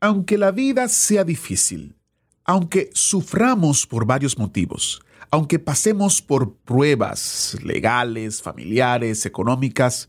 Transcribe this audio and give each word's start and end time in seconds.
Aunque 0.00 0.38
la 0.38 0.50
vida 0.50 0.88
sea 0.88 1.24
difícil, 1.24 1.94
aunque 2.44 2.88
suframos 2.94 3.86
por 3.86 4.06
varios 4.06 4.38
motivos, 4.38 5.02
aunque 5.30 5.58
pasemos 5.58 6.22
por 6.22 6.56
pruebas 6.56 7.58
legales, 7.62 8.40
familiares, 8.40 9.26
económicas, 9.26 10.08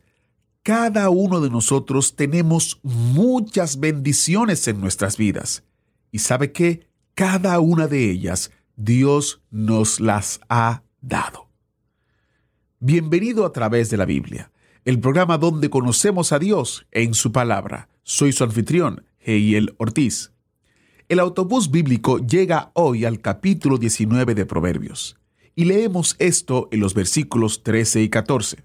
cada 0.63 1.09
uno 1.09 1.41
de 1.41 1.49
nosotros 1.49 2.15
tenemos 2.15 2.79
muchas 2.83 3.81
bendiciones 3.81 4.65
en 4.69 4.79
nuestras 4.79 5.17
vidas. 5.17 5.63
Y 6.09 6.19
sabe 6.19 6.53
que 6.53 6.87
cada 7.13 7.59
una 7.59 7.87
de 7.87 8.09
ellas 8.09 8.51
Dios 8.77 9.41
nos 9.51 9.99
las 9.99 10.39
ha 10.47 10.83
dado. 11.01 11.49
Bienvenido 12.79 13.45
a 13.45 13.51
través 13.51 13.89
de 13.89 13.97
la 13.97 14.05
Biblia, 14.05 14.51
el 14.85 14.99
programa 15.01 15.37
donde 15.37 15.69
conocemos 15.69 16.31
a 16.31 16.39
Dios 16.39 16.87
en 16.91 17.13
su 17.13 17.31
palabra. 17.33 17.89
Soy 18.03 18.31
su 18.31 18.43
anfitrión, 18.43 19.03
Heiel 19.23 19.75
Ortiz. 19.77 20.31
El 21.09 21.19
autobús 21.19 21.71
bíblico 21.71 22.19
llega 22.19 22.71
hoy 22.73 23.05
al 23.05 23.19
capítulo 23.19 23.77
19 23.77 24.35
de 24.35 24.45
Proverbios 24.45 25.17
y 25.55 25.65
leemos 25.65 26.15
esto 26.19 26.69
en 26.71 26.79
los 26.79 26.93
versículos 26.93 27.63
13 27.63 28.01
y 28.01 28.09
14. 28.09 28.63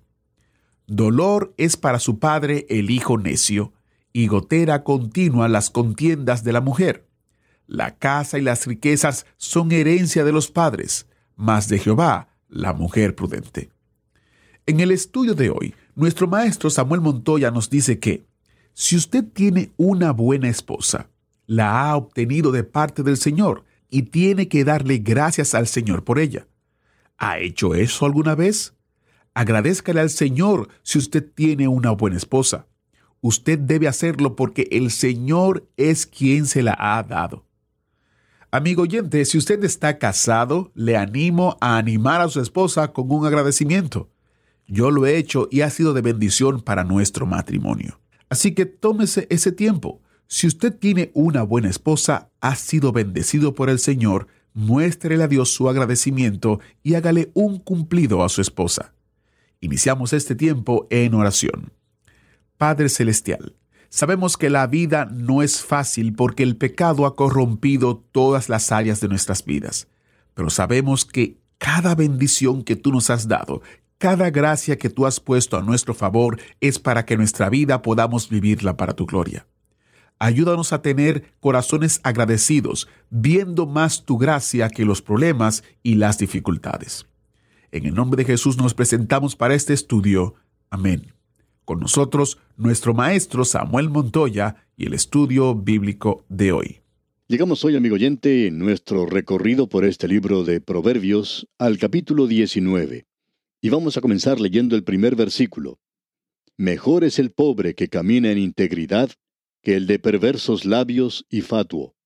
Dolor 0.87 1.53
es 1.57 1.77
para 1.77 1.99
su 1.99 2.19
padre 2.19 2.67
el 2.69 2.91
hijo 2.91 3.19
necio, 3.19 3.73
y 4.13 4.29
gotera 4.29 4.83
continua 4.83 5.49
las 5.49 5.69
contiendas 5.69 6.43
de 6.43 6.53
la 6.53 6.63
mujer. 6.63 7.07
La 7.67 7.99
casa 7.99 8.39
y 8.39 8.43
las 8.43 8.67
riquezas 8.67 9.27
son 9.37 9.73
herencia 9.73 10.25
de 10.25 10.33
los 10.33 10.51
padres, 10.51 11.07
mas 11.35 11.69
de 11.69 11.79
Jehová 11.79 12.29
la 12.49 12.73
mujer 12.73 13.15
prudente. 13.15 13.69
En 14.65 14.81
el 14.81 14.91
estudio 14.91 15.35
de 15.35 15.51
hoy, 15.51 15.75
nuestro 15.95 16.29
maestro 16.29 16.71
Samuel 16.71 17.01
Montoya 17.01 17.51
nos 17.51 17.69
dice 17.69 17.99
que 17.99 18.25
si 18.79 18.95
usted 18.95 19.25
tiene 19.33 19.73
una 19.79 20.13
buena 20.13 20.51
esposa, 20.51 21.09
la 21.47 21.81
ha 21.81 21.97
obtenido 21.97 22.53
de 22.53 22.63
parte 22.63 23.03
del 23.03 23.17
Señor 23.17 23.65
y 23.89 24.03
tiene 24.03 24.49
que 24.49 24.65
darle 24.65 24.99
gracias 24.99 25.55
al 25.55 25.67
Señor 25.67 26.05
por 26.05 26.19
ella. 26.19 26.47
¿Ha 27.17 27.39
hecho 27.39 27.75
eso 27.75 28.05
alguna 28.05 28.35
vez? 28.35 28.75
Agradezcale 29.33 30.01
al 30.01 30.11
Señor 30.11 30.69
si 30.83 30.99
usted 30.99 31.27
tiene 31.35 31.69
una 31.69 31.93
buena 31.93 32.19
esposa. 32.19 32.67
Usted 33.23 33.59
debe 33.59 33.89
hacerlo 33.89 34.37
porque 34.37 34.69
el 34.71 34.91
Señor 34.91 35.67
es 35.79 36.07
quien 36.07 36.45
se 36.45 36.63
la 36.63 36.77
ha 36.79 37.03
dado. 37.03 37.47
Amigo 38.51 38.83
oyente, 38.83 39.25
si 39.25 39.39
usted 39.39 39.65
está 39.65 39.97
casado, 39.97 40.71
le 40.75 40.99
animo 40.99 41.57
a 41.63 41.79
animar 41.79 42.21
a 42.21 42.29
su 42.29 42.43
esposa 42.43 42.93
con 42.93 43.11
un 43.11 43.25
agradecimiento. 43.25 44.11
Yo 44.67 44.91
lo 44.91 45.07
he 45.07 45.17
hecho 45.17 45.49
y 45.51 45.63
ha 45.63 45.71
sido 45.71 45.95
de 45.95 46.03
bendición 46.03 46.61
para 46.61 46.85
nuestro 46.85 47.25
matrimonio. 47.25 47.99
Así 48.29 48.53
que 48.55 48.67
tómese 48.67 49.27
ese 49.31 49.53
tiempo. 49.53 50.01
Si 50.27 50.47
usted 50.47 50.75
tiene 50.77 51.11
una 51.15 51.43
buena 51.43 51.69
esposa, 51.69 52.31
ha 52.41 52.57
sido 52.57 52.93
bendecido 52.93 53.55
por 53.55 53.71
el 53.71 53.79
Señor, 53.79 54.27
muéstrele 54.55 55.23
a 55.23 55.29
Dios 55.29 55.53
su 55.53 55.69
agradecimiento 55.69 56.61
y 56.83 56.95
hágale 56.95 57.31
un 57.35 57.59
cumplido 57.59 58.25
a 58.25 58.29
su 58.29 58.41
esposa. 58.41 58.93
Iniciamos 59.61 60.13
este 60.13 60.35
tiempo 60.35 60.87
en 60.91 61.15
oración. 61.15 61.73
Padre 62.57 62.89
Celestial, 62.89 63.55
sabemos 63.89 64.37
que 64.37 64.51
la 64.51 64.67
vida 64.67 65.07
no 65.13 65.43
es 65.43 65.63
fácil 65.63 66.15
porque 66.15 66.43
el 66.43 66.57
pecado 66.57 67.07
ha 67.07 67.15
corrompido 67.15 68.05
todas 68.13 68.49
las 68.49 68.73
áreas 68.73 69.01
de 69.01 69.09
nuestras 69.09 69.45
vidas, 69.45 69.89
pero 70.35 70.51
sabemos 70.51 71.05
que 71.05 71.39
cada 71.59 71.95
bendición 71.95 72.65
que 72.65 72.77
tú 72.77 72.93
nos 72.93 73.11
has 73.11 73.29
dado, 73.29 73.63
cada 73.99 74.31
gracia 74.31 74.77
que 74.77 74.91
tú 74.91 75.07
has 75.07 75.21
puesto 75.21 75.57
a 75.57 75.63
nuestro 75.63 75.95
favor 75.95 76.39
es 76.61 76.79
para 76.79 77.05
que 77.07 77.17
nuestra 77.17 77.49
vida 77.49 77.83
podamos 77.83 78.29
vivirla 78.29 78.77
para 78.77 78.95
tu 78.95 79.07
gloria. 79.07 79.47
Ayúdanos 80.19 80.73
a 80.73 80.83
tener 80.83 81.33
corazones 81.41 82.01
agradecidos, 82.03 82.89
viendo 83.11 83.67
más 83.67 84.05
tu 84.05 84.17
gracia 84.17 84.69
que 84.71 84.85
los 84.85 85.03
problemas 85.03 85.63
y 85.83 85.97
las 85.97 86.19
dificultades. 86.19 87.07
En 87.71 87.85
el 87.85 87.95
nombre 87.95 88.23
de 88.23 88.25
Jesús 88.25 88.57
nos 88.57 88.75
presentamos 88.75 89.37
para 89.37 89.55
este 89.55 89.75
estudio. 89.75 90.35
Amén. 90.71 91.13
Con 91.65 91.81
nosotros, 91.81 92.39
nuestro 92.57 92.95
maestro 92.95 93.45
Samuel 93.45 93.91
Montoya 93.91 94.57
y 94.77 94.87
el 94.87 94.95
estudio 94.95 95.55
bíblico 95.55 96.25
de 96.29 96.53
hoy. 96.53 96.81
Llegamos 97.29 97.65
hoy, 97.65 97.77
amigo 97.77 97.97
oyente, 97.97 98.47
en 98.47 98.59
nuestro 98.59 99.05
recorrido 99.05 99.69
por 99.69 99.85
este 99.85 100.07
libro 100.07 100.45
de 100.45 100.61
Proverbios 100.61 101.49
al 101.59 101.77
capítulo 101.77 102.27
19. 102.27 103.05
Y 103.61 103.71
vamos 103.71 103.97
a 103.97 104.01
comenzar 104.01 104.41
leyendo 104.41 104.77
el 104.77 104.85
primer 104.85 105.17
versículo. 105.17 105.79
Mejor 106.57 107.05
es 107.05 107.19
el 107.19 107.33
pobre 107.33 107.75
que 107.75 107.89
camina 107.89 108.31
en 108.31 108.39
integridad 108.39 109.11
que 109.63 109.77
el 109.77 109.87
de 109.87 109.99
perversos 109.99 110.65
labios 110.65 111.27
y 111.29 111.41
fatuo. 111.41 111.97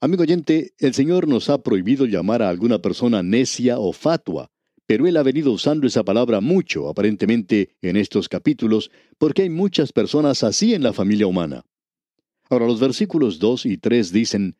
Amigo 0.00 0.22
oyente, 0.22 0.74
el 0.78 0.94
Señor 0.94 1.28
nos 1.28 1.48
ha 1.48 1.62
prohibido 1.62 2.06
llamar 2.06 2.42
a 2.42 2.48
alguna 2.48 2.80
persona 2.80 3.22
necia 3.22 3.78
o 3.78 3.92
fatua, 3.92 4.50
pero 4.84 5.06
Él 5.06 5.16
ha 5.16 5.22
venido 5.22 5.52
usando 5.52 5.86
esa 5.86 6.02
palabra 6.02 6.40
mucho, 6.40 6.88
aparentemente, 6.88 7.76
en 7.80 7.96
estos 7.96 8.28
capítulos, 8.28 8.90
porque 9.16 9.42
hay 9.42 9.48
muchas 9.48 9.92
personas 9.92 10.42
así 10.42 10.74
en 10.74 10.82
la 10.82 10.92
familia 10.92 11.28
humana. 11.28 11.64
Ahora 12.50 12.66
los 12.66 12.80
versículos 12.80 13.38
2 13.38 13.66
y 13.66 13.78
3 13.78 14.12
dicen, 14.12 14.56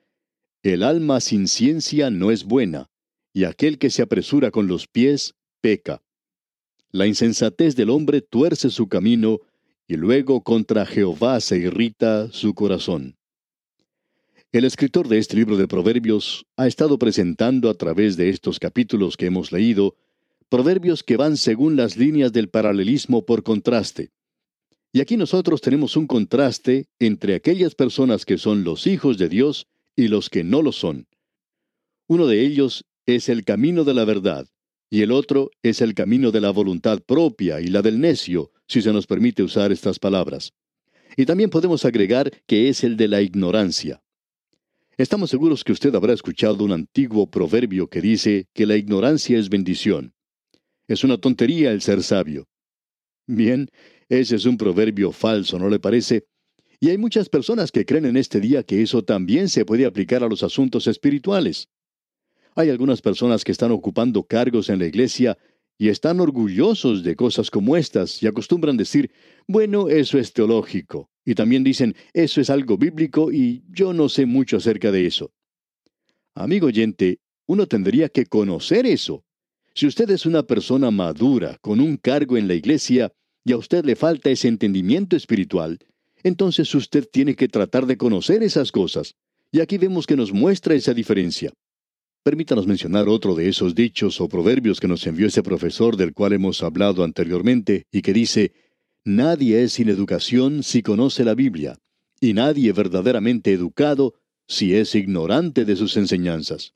El 0.62 0.82
alma 0.84 1.20
sin 1.20 1.48
ciencia 1.48 2.08
no 2.10 2.30
es 2.30 2.44
buena, 2.44 2.88
y 3.34 3.44
aquel 3.44 3.78
que 3.78 3.90
se 3.90 4.02
apresura 4.02 4.50
con 4.50 4.68
los 4.68 4.86
pies 4.86 5.34
peca. 5.62 6.02
La 6.90 7.06
insensatez 7.06 7.74
del 7.74 7.88
hombre 7.88 8.20
tuerce 8.20 8.68
su 8.68 8.88
camino, 8.88 9.40
y 9.88 9.96
luego 9.96 10.42
contra 10.42 10.84
Jehová 10.84 11.40
se 11.40 11.56
irrita 11.56 12.30
su 12.30 12.54
corazón. 12.54 13.16
El 14.52 14.66
escritor 14.66 15.08
de 15.08 15.16
este 15.16 15.36
libro 15.36 15.56
de 15.56 15.66
Proverbios 15.66 16.44
ha 16.56 16.66
estado 16.66 16.98
presentando 16.98 17.70
a 17.70 17.74
través 17.74 18.18
de 18.18 18.28
estos 18.28 18.58
capítulos 18.58 19.16
que 19.16 19.24
hemos 19.24 19.50
leído, 19.50 19.96
proverbios 20.50 21.02
que 21.02 21.16
van 21.16 21.38
según 21.38 21.76
las 21.76 21.96
líneas 21.96 22.34
del 22.34 22.50
paralelismo 22.50 23.24
por 23.24 23.42
contraste. 23.42 24.10
Y 24.92 25.00
aquí 25.00 25.16
nosotros 25.16 25.62
tenemos 25.62 25.96
un 25.96 26.06
contraste 26.06 26.88
entre 26.98 27.34
aquellas 27.34 27.74
personas 27.74 28.26
que 28.26 28.36
son 28.36 28.62
los 28.62 28.86
hijos 28.86 29.16
de 29.16 29.30
Dios 29.30 29.66
y 29.96 30.08
los 30.08 30.28
que 30.28 30.44
no 30.44 30.60
lo 30.60 30.72
son. 30.72 31.06
Uno 32.06 32.26
de 32.26 32.44
ellos 32.44 32.84
es 33.06 33.30
el 33.30 33.44
camino 33.44 33.84
de 33.84 33.94
la 33.94 34.04
verdad, 34.04 34.46
y 34.92 35.00
el 35.00 35.10
otro 35.10 35.50
es 35.62 35.80
el 35.80 35.94
camino 35.94 36.30
de 36.32 36.42
la 36.42 36.50
voluntad 36.50 37.00
propia 37.00 37.62
y 37.62 37.68
la 37.68 37.80
del 37.80 37.98
necio, 37.98 38.50
si 38.68 38.82
se 38.82 38.92
nos 38.92 39.06
permite 39.06 39.42
usar 39.42 39.72
estas 39.72 39.98
palabras. 39.98 40.52
Y 41.16 41.24
también 41.24 41.48
podemos 41.48 41.86
agregar 41.86 42.30
que 42.46 42.68
es 42.68 42.84
el 42.84 42.98
de 42.98 43.08
la 43.08 43.22
ignorancia. 43.22 44.02
Estamos 44.98 45.30
seguros 45.30 45.64
que 45.64 45.72
usted 45.72 45.94
habrá 45.94 46.12
escuchado 46.12 46.62
un 46.62 46.72
antiguo 46.72 47.30
proverbio 47.30 47.88
que 47.88 48.02
dice 48.02 48.48
que 48.52 48.66
la 48.66 48.76
ignorancia 48.76 49.38
es 49.38 49.48
bendición. 49.48 50.12
Es 50.86 51.04
una 51.04 51.16
tontería 51.16 51.72
el 51.72 51.80
ser 51.80 52.02
sabio. 52.02 52.46
Bien, 53.26 53.70
ese 54.10 54.36
es 54.36 54.44
un 54.44 54.58
proverbio 54.58 55.10
falso, 55.10 55.58
¿no 55.58 55.70
le 55.70 55.80
parece? 55.80 56.26
Y 56.80 56.90
hay 56.90 56.98
muchas 56.98 57.30
personas 57.30 57.72
que 57.72 57.86
creen 57.86 58.04
en 58.04 58.18
este 58.18 58.40
día 58.40 58.62
que 58.62 58.82
eso 58.82 59.02
también 59.02 59.48
se 59.48 59.64
puede 59.64 59.86
aplicar 59.86 60.22
a 60.22 60.28
los 60.28 60.42
asuntos 60.42 60.86
espirituales. 60.86 61.70
Hay 62.54 62.70
algunas 62.70 63.00
personas 63.00 63.44
que 63.44 63.52
están 63.52 63.70
ocupando 63.70 64.24
cargos 64.24 64.68
en 64.68 64.78
la 64.78 64.86
iglesia 64.86 65.38
y 65.78 65.88
están 65.88 66.20
orgullosos 66.20 67.02
de 67.02 67.16
cosas 67.16 67.50
como 67.50 67.76
estas 67.76 68.22
y 68.22 68.26
acostumbran 68.26 68.76
decir, 68.76 69.10
bueno, 69.46 69.88
eso 69.88 70.18
es 70.18 70.32
teológico. 70.32 71.10
Y 71.24 71.34
también 71.34 71.64
dicen, 71.64 71.96
eso 72.12 72.40
es 72.40 72.50
algo 72.50 72.76
bíblico 72.76 73.32
y 73.32 73.64
yo 73.68 73.92
no 73.92 74.08
sé 74.08 74.26
mucho 74.26 74.58
acerca 74.58 74.92
de 74.92 75.06
eso. 75.06 75.32
Amigo 76.34 76.66
oyente, 76.66 77.20
uno 77.46 77.66
tendría 77.66 78.08
que 78.08 78.26
conocer 78.26 78.86
eso. 78.86 79.24
Si 79.74 79.86
usted 79.86 80.10
es 80.10 80.26
una 80.26 80.42
persona 80.42 80.90
madura, 80.90 81.58
con 81.60 81.80
un 81.80 81.96
cargo 81.96 82.36
en 82.36 82.48
la 82.48 82.54
iglesia, 82.54 83.12
y 83.44 83.52
a 83.52 83.56
usted 83.56 83.84
le 83.84 83.96
falta 83.96 84.30
ese 84.30 84.48
entendimiento 84.48 85.16
espiritual, 85.16 85.78
entonces 86.22 86.74
usted 86.74 87.08
tiene 87.10 87.34
que 87.34 87.48
tratar 87.48 87.86
de 87.86 87.96
conocer 87.96 88.42
esas 88.42 88.70
cosas. 88.70 89.14
Y 89.50 89.60
aquí 89.60 89.78
vemos 89.78 90.06
que 90.06 90.16
nos 90.16 90.32
muestra 90.32 90.74
esa 90.74 90.94
diferencia. 90.94 91.52
Permítanos 92.22 92.68
mencionar 92.68 93.08
otro 93.08 93.34
de 93.34 93.48
esos 93.48 93.74
dichos 93.74 94.20
o 94.20 94.28
proverbios 94.28 94.78
que 94.78 94.86
nos 94.86 95.04
envió 95.08 95.26
ese 95.26 95.42
profesor 95.42 95.96
del 95.96 96.14
cual 96.14 96.32
hemos 96.32 96.62
hablado 96.62 97.02
anteriormente 97.02 97.88
y 97.90 98.00
que 98.00 98.12
dice, 98.12 98.52
nadie 99.04 99.64
es 99.64 99.72
sin 99.72 99.88
educación 99.88 100.62
si 100.62 100.82
conoce 100.82 101.24
la 101.24 101.34
Biblia, 101.34 101.78
y 102.20 102.32
nadie 102.34 102.72
verdaderamente 102.72 103.52
educado 103.52 104.14
si 104.46 104.76
es 104.76 104.94
ignorante 104.94 105.64
de 105.64 105.74
sus 105.74 105.96
enseñanzas. 105.96 106.74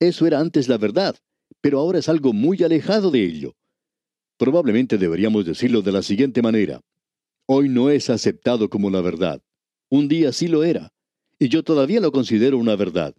Eso 0.00 0.26
era 0.26 0.40
antes 0.40 0.66
la 0.66 0.78
verdad, 0.78 1.14
pero 1.60 1.78
ahora 1.78 1.98
es 1.98 2.08
algo 2.08 2.32
muy 2.32 2.62
alejado 2.62 3.10
de 3.10 3.22
ello. 3.22 3.54
Probablemente 4.38 4.96
deberíamos 4.96 5.44
decirlo 5.44 5.82
de 5.82 5.92
la 5.92 6.02
siguiente 6.02 6.40
manera. 6.40 6.80
Hoy 7.44 7.68
no 7.68 7.90
es 7.90 8.08
aceptado 8.08 8.70
como 8.70 8.88
la 8.88 9.02
verdad. 9.02 9.42
Un 9.90 10.08
día 10.08 10.32
sí 10.32 10.48
lo 10.48 10.64
era, 10.64 10.90
y 11.38 11.50
yo 11.50 11.62
todavía 11.62 12.00
lo 12.00 12.12
considero 12.12 12.56
una 12.56 12.76
verdad. 12.76 13.14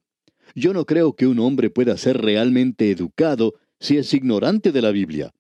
Yo 0.56 0.74
no 0.74 0.86
creo 0.86 1.16
que 1.16 1.28
un 1.28 1.40
hombre 1.40 1.70
pueda 1.70 1.98
ser 1.98 2.22
realmente 2.22 2.92
educado 2.92 3.56
si 3.80 3.98
es 3.98 4.14
ignorante 4.14 4.72
de 4.72 4.82
la 4.82 4.92
Biblia. 4.92 5.34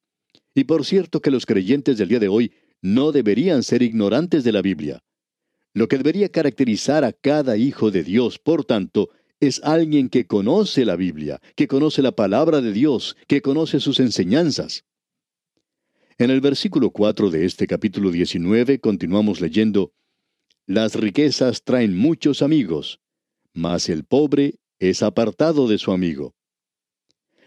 Y 0.55 0.65
por 0.65 0.85
cierto 0.85 1.21
que 1.21 1.31
los 1.31 1.45
creyentes 1.45 1.97
del 1.97 2.09
día 2.09 2.19
de 2.19 2.27
hoy 2.27 2.53
no 2.81 3.11
deberían 3.11 3.63
ser 3.63 3.81
ignorantes 3.81 4.43
de 4.43 4.51
la 4.51 4.61
Biblia. 4.61 5.03
Lo 5.73 5.87
que 5.87 5.97
debería 5.97 6.29
caracterizar 6.29 7.03
a 7.03 7.13
cada 7.13 7.57
hijo 7.57 7.89
de 7.89 8.03
Dios, 8.03 8.37
por 8.37 8.65
tanto, 8.65 9.09
es 9.39 9.61
alguien 9.63 10.09
que 10.09 10.25
conoce 10.25 10.85
la 10.85 10.95
Biblia, 10.95 11.41
que 11.55 11.67
conoce 11.67 12.01
la 12.01 12.11
palabra 12.11 12.61
de 12.61 12.71
Dios, 12.71 13.17
que 13.27 13.41
conoce 13.41 13.79
sus 13.79 13.99
enseñanzas. 13.99 14.85
En 16.17 16.29
el 16.29 16.41
versículo 16.41 16.91
4 16.91 17.31
de 17.31 17.45
este 17.45 17.65
capítulo 17.65 18.11
19 18.11 18.79
continuamos 18.79 19.41
leyendo, 19.41 19.93
Las 20.67 20.95
riquezas 20.95 21.63
traen 21.63 21.97
muchos 21.97 22.41
amigos, 22.41 22.99
mas 23.53 23.89
el 23.89 24.05
pobre 24.05 24.59
es 24.89 25.01
apartado 25.01 25.67
de 25.67 25.77
su 25.77 25.91
amigo. 25.91 26.35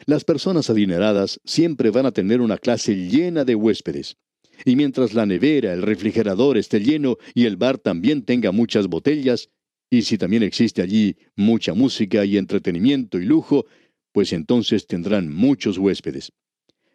Las 0.07 0.25
personas 0.25 0.71
adineradas 0.71 1.41
siempre 1.45 1.91
van 1.91 2.07
a 2.07 2.13
tener 2.13 2.41
una 2.41 2.59
clase 2.59 2.95
llena 2.95 3.45
de 3.45 3.55
huéspedes. 3.55 4.17
Y 4.65 4.77
mientras 4.77 5.13
la 5.13 5.27
nevera, 5.27 5.73
el 5.73 5.83
refrigerador 5.83 6.57
esté 6.57 6.81
lleno 6.81 7.19
y 7.35 7.45
el 7.45 7.57
bar 7.57 7.79
también 7.79 8.25
tenga 8.25 8.53
muchas 8.53 8.87
botellas, 8.87 9.51
y 9.91 10.03
si 10.03 10.17
también 10.17 10.43
existe 10.43 10.83
allí 10.83 11.17
mucha 11.37 11.75
música 11.75 12.25
y 12.25 12.39
entretenimiento 12.39 13.19
y 13.19 13.27
lujo, 13.27 13.67
pues 14.13 14.33
entonces 14.33 14.87
tendrán 14.87 15.33
muchos 15.33 15.79
huéspedes. 15.79 16.33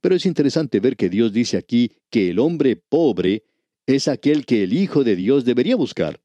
Pero 0.01 0.15
es 0.15 0.25
interesante 0.25 0.79
ver 0.79 0.97
que 0.97 1.09
Dios 1.09 1.31
dice 1.31 1.57
aquí 1.57 1.91
que 2.09 2.31
el 2.31 2.39
hombre 2.39 2.75
pobre 2.75 3.43
es 3.85 4.07
aquel 4.07 4.45
que 4.45 4.63
el 4.63 4.73
Hijo 4.73 5.03
de 5.03 5.15
Dios 5.15 5.45
debería 5.45 5.75
buscar. 5.75 6.19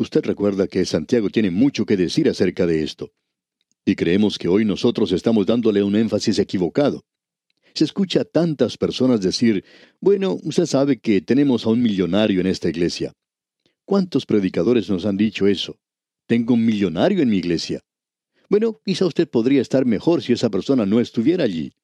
Usted 0.00 0.24
recuerda 0.24 0.66
que 0.66 0.86
Santiago 0.86 1.28
tiene 1.28 1.50
mucho 1.50 1.84
que 1.84 1.94
decir 1.94 2.26
acerca 2.26 2.64
de 2.64 2.82
esto. 2.82 3.12
Y 3.84 3.96
creemos 3.96 4.38
que 4.38 4.48
hoy 4.48 4.64
nosotros 4.64 5.12
estamos 5.12 5.44
dándole 5.44 5.82
un 5.82 5.94
énfasis 5.94 6.38
equivocado. 6.38 7.04
Se 7.74 7.84
escucha 7.84 8.22
a 8.22 8.24
tantas 8.24 8.78
personas 8.78 9.20
decir, 9.20 9.62
bueno, 10.00 10.38
usted 10.42 10.64
sabe 10.64 11.00
que 11.00 11.20
tenemos 11.20 11.66
a 11.66 11.68
un 11.68 11.82
millonario 11.82 12.40
en 12.40 12.46
esta 12.46 12.70
iglesia. 12.70 13.12
¿Cuántos 13.84 14.24
predicadores 14.24 14.88
nos 14.88 15.04
han 15.04 15.18
dicho 15.18 15.46
eso? 15.46 15.76
Tengo 16.26 16.54
un 16.54 16.64
millonario 16.64 17.20
en 17.20 17.28
mi 17.28 17.36
iglesia. 17.36 17.82
Bueno, 18.48 18.80
quizá 18.82 19.04
usted 19.04 19.28
podría 19.28 19.60
estar 19.60 19.84
mejor 19.84 20.22
si 20.22 20.32
esa 20.32 20.48
persona 20.48 20.86
no 20.86 20.98
estuviera 20.98 21.44
allí. 21.44 21.74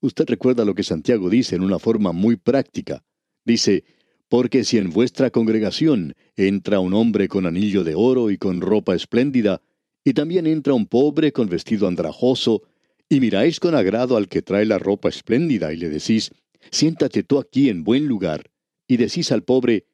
Usted 0.00 0.26
recuerda 0.26 0.66
lo 0.66 0.74
que 0.74 0.82
Santiago 0.82 1.30
dice 1.30 1.56
en 1.56 1.62
una 1.62 1.78
forma 1.78 2.12
muy 2.12 2.36
práctica. 2.36 3.02
Dice, 3.46 3.84
porque 4.30 4.62
si 4.62 4.78
en 4.78 4.90
vuestra 4.90 5.30
congregación 5.30 6.14
entra 6.36 6.78
un 6.78 6.94
hombre 6.94 7.26
con 7.26 7.46
anillo 7.46 7.82
de 7.82 7.96
oro 7.96 8.30
y 8.30 8.38
con 8.38 8.60
ropa 8.60 8.94
espléndida, 8.94 9.60
y 10.04 10.12
también 10.12 10.46
entra 10.46 10.72
un 10.72 10.86
pobre 10.86 11.32
con 11.32 11.48
vestido 11.48 11.88
andrajoso, 11.88 12.62
y 13.08 13.18
miráis 13.18 13.58
con 13.58 13.74
agrado 13.74 14.16
al 14.16 14.28
que 14.28 14.40
trae 14.40 14.64
la 14.64 14.78
ropa 14.78 15.08
espléndida, 15.08 15.72
y 15.72 15.78
le 15.78 15.90
decís, 15.90 16.30
siéntate 16.70 17.24
tú 17.24 17.40
aquí 17.40 17.68
en 17.68 17.82
buen 17.82 18.06
lugar, 18.06 18.52
y 18.86 18.98
decís 18.98 19.32
al 19.32 19.42
pobre, 19.42 19.86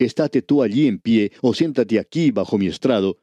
estate 0.00 0.42
tú 0.42 0.64
allí 0.64 0.88
en 0.88 0.98
pie, 0.98 1.30
o 1.40 1.54
siéntate 1.54 2.00
aquí 2.00 2.32
bajo 2.32 2.58
mi 2.58 2.66
estrado. 2.66 3.20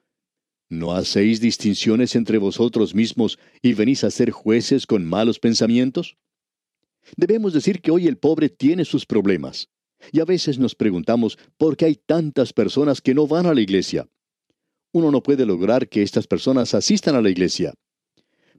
¿No 0.70 0.94
hacéis 0.94 1.42
distinciones 1.42 2.16
entre 2.16 2.38
vosotros 2.38 2.96
mismos 2.96 3.38
y 3.62 3.74
venís 3.74 4.06
a 4.06 4.10
ser 4.10 4.32
jueces 4.32 4.88
con 4.88 5.04
malos 5.04 5.38
pensamientos? 5.38 6.16
Debemos 7.18 7.52
decir 7.52 7.82
que 7.82 7.92
hoy 7.92 8.08
el 8.08 8.18
pobre 8.18 8.48
tiene 8.48 8.86
sus 8.86 9.06
problemas. 9.06 9.68
Y 10.12 10.20
a 10.20 10.26
veces 10.26 10.60
nos 10.60 10.76
preguntamos 10.76 11.38
por 11.58 11.78
qué 11.78 11.86
hay 11.86 11.96
tantas 11.96 12.54
personas 12.54 13.02
que 13.02 13.14
no 13.14 13.28
van 13.28 13.46
a 13.46 13.54
la 13.54 13.62
iglesia. 13.62 14.08
Uno 14.92 15.12
no 15.12 15.24
puede 15.24 15.46
lograr 15.46 15.88
que 15.88 16.02
estas 16.02 16.28
personas 16.28 16.74
asistan 16.74 17.16
a 17.16 17.22
la 17.22 17.30
iglesia. 17.30 17.74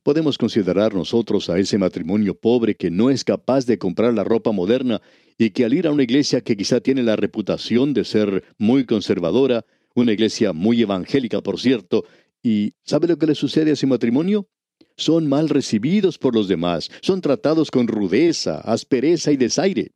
Podemos 0.02 0.36
considerar 0.36 0.94
nosotros 0.94 1.48
a 1.48 1.58
ese 1.58 1.78
matrimonio 1.78 2.34
pobre 2.34 2.74
que 2.74 2.90
no 2.90 3.10
es 3.10 3.22
capaz 3.22 3.66
de 3.66 3.78
comprar 3.78 4.12
la 4.14 4.24
ropa 4.24 4.50
moderna 4.50 5.00
y 5.38 5.50
que 5.50 5.64
al 5.64 5.74
ir 5.74 5.86
a 5.86 5.92
una 5.92 6.02
iglesia 6.02 6.40
que 6.40 6.56
quizá 6.56 6.80
tiene 6.80 7.02
la 7.02 7.16
reputación 7.16 7.94
de 7.94 8.04
ser 8.04 8.44
muy 8.58 8.84
conservadora, 8.84 9.64
una 9.94 10.12
iglesia 10.12 10.52
muy 10.52 10.82
evangélica, 10.82 11.40
por 11.40 11.60
cierto, 11.60 12.04
y 12.42 12.72
¿sabe 12.84 13.06
lo 13.06 13.18
que 13.18 13.26
le 13.26 13.34
sucede 13.34 13.70
a 13.70 13.74
ese 13.74 13.86
matrimonio? 13.86 14.48
Son 14.96 15.28
mal 15.28 15.48
recibidos 15.48 16.18
por 16.18 16.34
los 16.34 16.48
demás, 16.48 16.90
son 17.00 17.20
tratados 17.20 17.70
con 17.70 17.86
rudeza, 17.86 18.60
aspereza 18.60 19.30
y 19.30 19.36
desaire. 19.36 19.92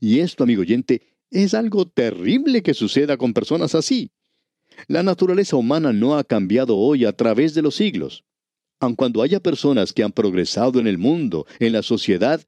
Y 0.00 0.20
esto, 0.20 0.44
amigo 0.44 0.62
oyente, 0.62 1.02
es 1.30 1.54
algo 1.54 1.86
terrible 1.86 2.62
que 2.62 2.74
suceda 2.74 3.16
con 3.16 3.32
personas 3.32 3.74
así. 3.74 4.10
La 4.88 5.02
naturaleza 5.02 5.56
humana 5.56 5.92
no 5.92 6.16
ha 6.16 6.24
cambiado 6.24 6.76
hoy 6.76 7.04
a 7.04 7.12
través 7.12 7.54
de 7.54 7.62
los 7.62 7.74
siglos 7.74 8.24
aun 8.80 8.96
cuando 8.96 9.22
haya 9.22 9.40
personas 9.40 9.92
que 9.92 10.02
han 10.02 10.12
progresado 10.12 10.80
en 10.80 10.86
el 10.86 10.98
mundo, 10.98 11.46
en 11.60 11.74
la 11.74 11.82
sociedad, 11.82 12.42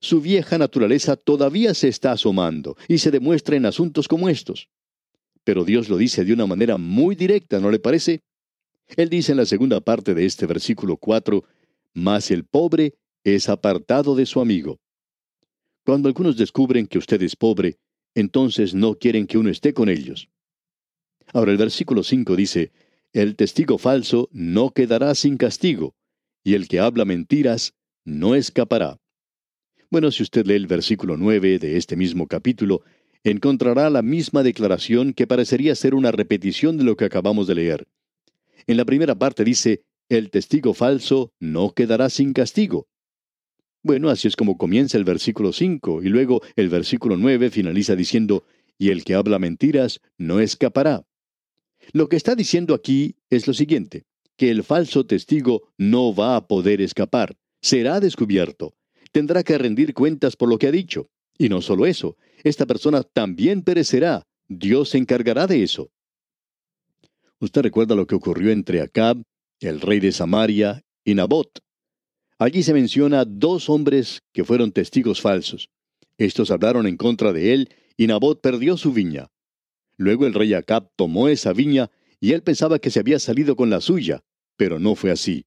su 0.00 0.20
vieja 0.20 0.56
naturaleza 0.56 1.16
todavía 1.16 1.74
se 1.74 1.88
está 1.88 2.12
asomando 2.12 2.76
y 2.88 2.98
se 2.98 3.10
demuestra 3.10 3.56
en 3.56 3.66
asuntos 3.66 4.06
como 4.06 4.28
estos. 4.28 4.68
Pero 5.42 5.64
Dios 5.64 5.88
lo 5.88 5.96
dice 5.96 6.24
de 6.24 6.32
una 6.32 6.46
manera 6.46 6.78
muy 6.78 7.16
directa, 7.16 7.58
¿no 7.58 7.70
le 7.70 7.80
parece? 7.80 8.22
Él 8.96 9.08
dice 9.08 9.32
en 9.32 9.38
la 9.38 9.46
segunda 9.46 9.80
parte 9.80 10.14
de 10.14 10.24
este 10.24 10.46
versículo 10.46 10.96
4, 10.96 11.42
Mas 11.92 12.30
el 12.30 12.44
pobre 12.44 12.94
es 13.24 13.48
apartado 13.48 14.14
de 14.14 14.26
su 14.26 14.40
amigo. 14.40 14.78
Cuando 15.84 16.08
algunos 16.08 16.36
descubren 16.38 16.86
que 16.86 16.98
usted 16.98 17.22
es 17.22 17.36
pobre, 17.36 17.76
entonces 18.14 18.74
no 18.74 18.94
quieren 18.94 19.26
que 19.26 19.36
uno 19.36 19.50
esté 19.50 19.74
con 19.74 19.90
ellos. 19.90 20.30
Ahora 21.32 21.52
el 21.52 21.58
versículo 21.58 22.02
5 22.02 22.36
dice, 22.36 22.72
el 23.12 23.36
testigo 23.36 23.76
falso 23.76 24.28
no 24.32 24.70
quedará 24.70 25.14
sin 25.14 25.36
castigo, 25.36 25.94
y 26.42 26.54
el 26.54 26.68
que 26.68 26.80
habla 26.80 27.04
mentiras 27.04 27.74
no 28.04 28.34
escapará. 28.34 28.98
Bueno, 29.90 30.10
si 30.10 30.22
usted 30.22 30.46
lee 30.46 30.54
el 30.54 30.66
versículo 30.66 31.16
9 31.16 31.58
de 31.58 31.76
este 31.76 31.96
mismo 31.96 32.26
capítulo, 32.28 32.82
encontrará 33.22 33.90
la 33.90 34.02
misma 34.02 34.42
declaración 34.42 35.12
que 35.12 35.26
parecería 35.26 35.74
ser 35.74 35.94
una 35.94 36.12
repetición 36.12 36.78
de 36.78 36.84
lo 36.84 36.96
que 36.96 37.04
acabamos 37.04 37.46
de 37.46 37.54
leer. 37.56 37.88
En 38.66 38.76
la 38.76 38.84
primera 38.84 39.14
parte 39.14 39.44
dice, 39.44 39.82
el 40.08 40.30
testigo 40.30 40.72
falso 40.72 41.32
no 41.40 41.72
quedará 41.72 42.08
sin 42.08 42.32
castigo. 42.32 42.88
Bueno, 43.84 44.08
así 44.08 44.28
es 44.28 44.34
como 44.34 44.56
comienza 44.56 44.96
el 44.96 45.04
versículo 45.04 45.52
5, 45.52 46.02
y 46.02 46.08
luego 46.08 46.40
el 46.56 46.70
versículo 46.70 47.18
9 47.18 47.50
finaliza 47.50 47.94
diciendo, 47.94 48.44
y 48.78 48.88
el 48.88 49.04
que 49.04 49.14
habla 49.14 49.38
mentiras 49.38 50.00
no 50.16 50.40
escapará. 50.40 51.06
Lo 51.92 52.08
que 52.08 52.16
está 52.16 52.34
diciendo 52.34 52.72
aquí 52.72 53.16
es 53.28 53.46
lo 53.46 53.52
siguiente, 53.52 54.06
que 54.38 54.50
el 54.50 54.64
falso 54.64 55.04
testigo 55.04 55.68
no 55.76 56.14
va 56.14 56.36
a 56.36 56.48
poder 56.48 56.80
escapar, 56.80 57.36
será 57.60 58.00
descubierto, 58.00 58.72
tendrá 59.12 59.42
que 59.42 59.58
rendir 59.58 59.92
cuentas 59.92 60.34
por 60.34 60.48
lo 60.48 60.58
que 60.58 60.68
ha 60.68 60.72
dicho. 60.72 61.10
Y 61.36 61.50
no 61.50 61.60
solo 61.60 61.84
eso, 61.84 62.16
esta 62.42 62.64
persona 62.64 63.02
también 63.02 63.60
perecerá, 63.60 64.26
Dios 64.48 64.88
se 64.88 64.98
encargará 64.98 65.46
de 65.46 65.62
eso. 65.62 65.90
Usted 67.38 67.60
recuerda 67.60 67.94
lo 67.94 68.06
que 68.06 68.14
ocurrió 68.14 68.50
entre 68.50 68.80
Acab, 68.80 69.22
el 69.60 69.82
rey 69.82 70.00
de 70.00 70.10
Samaria, 70.10 70.82
y 71.04 71.14
Nabot. 71.14 71.60
Allí 72.38 72.62
se 72.62 72.74
menciona 72.74 73.24
dos 73.24 73.70
hombres 73.70 74.22
que 74.32 74.44
fueron 74.44 74.72
testigos 74.72 75.20
falsos. 75.20 75.70
Estos 76.18 76.50
hablaron 76.50 76.86
en 76.86 76.96
contra 76.96 77.32
de 77.32 77.52
él 77.52 77.68
y 77.96 78.06
Nabot 78.06 78.40
perdió 78.40 78.76
su 78.76 78.92
viña. 78.92 79.30
Luego 79.96 80.26
el 80.26 80.34
rey 80.34 80.54
Acab 80.54 80.90
tomó 80.96 81.28
esa 81.28 81.52
viña 81.52 81.90
y 82.20 82.32
él 82.32 82.42
pensaba 82.42 82.78
que 82.78 82.90
se 82.90 83.00
había 83.00 83.18
salido 83.18 83.54
con 83.54 83.70
la 83.70 83.80
suya, 83.80 84.24
pero 84.56 84.78
no 84.78 84.94
fue 84.94 85.10
así. 85.10 85.46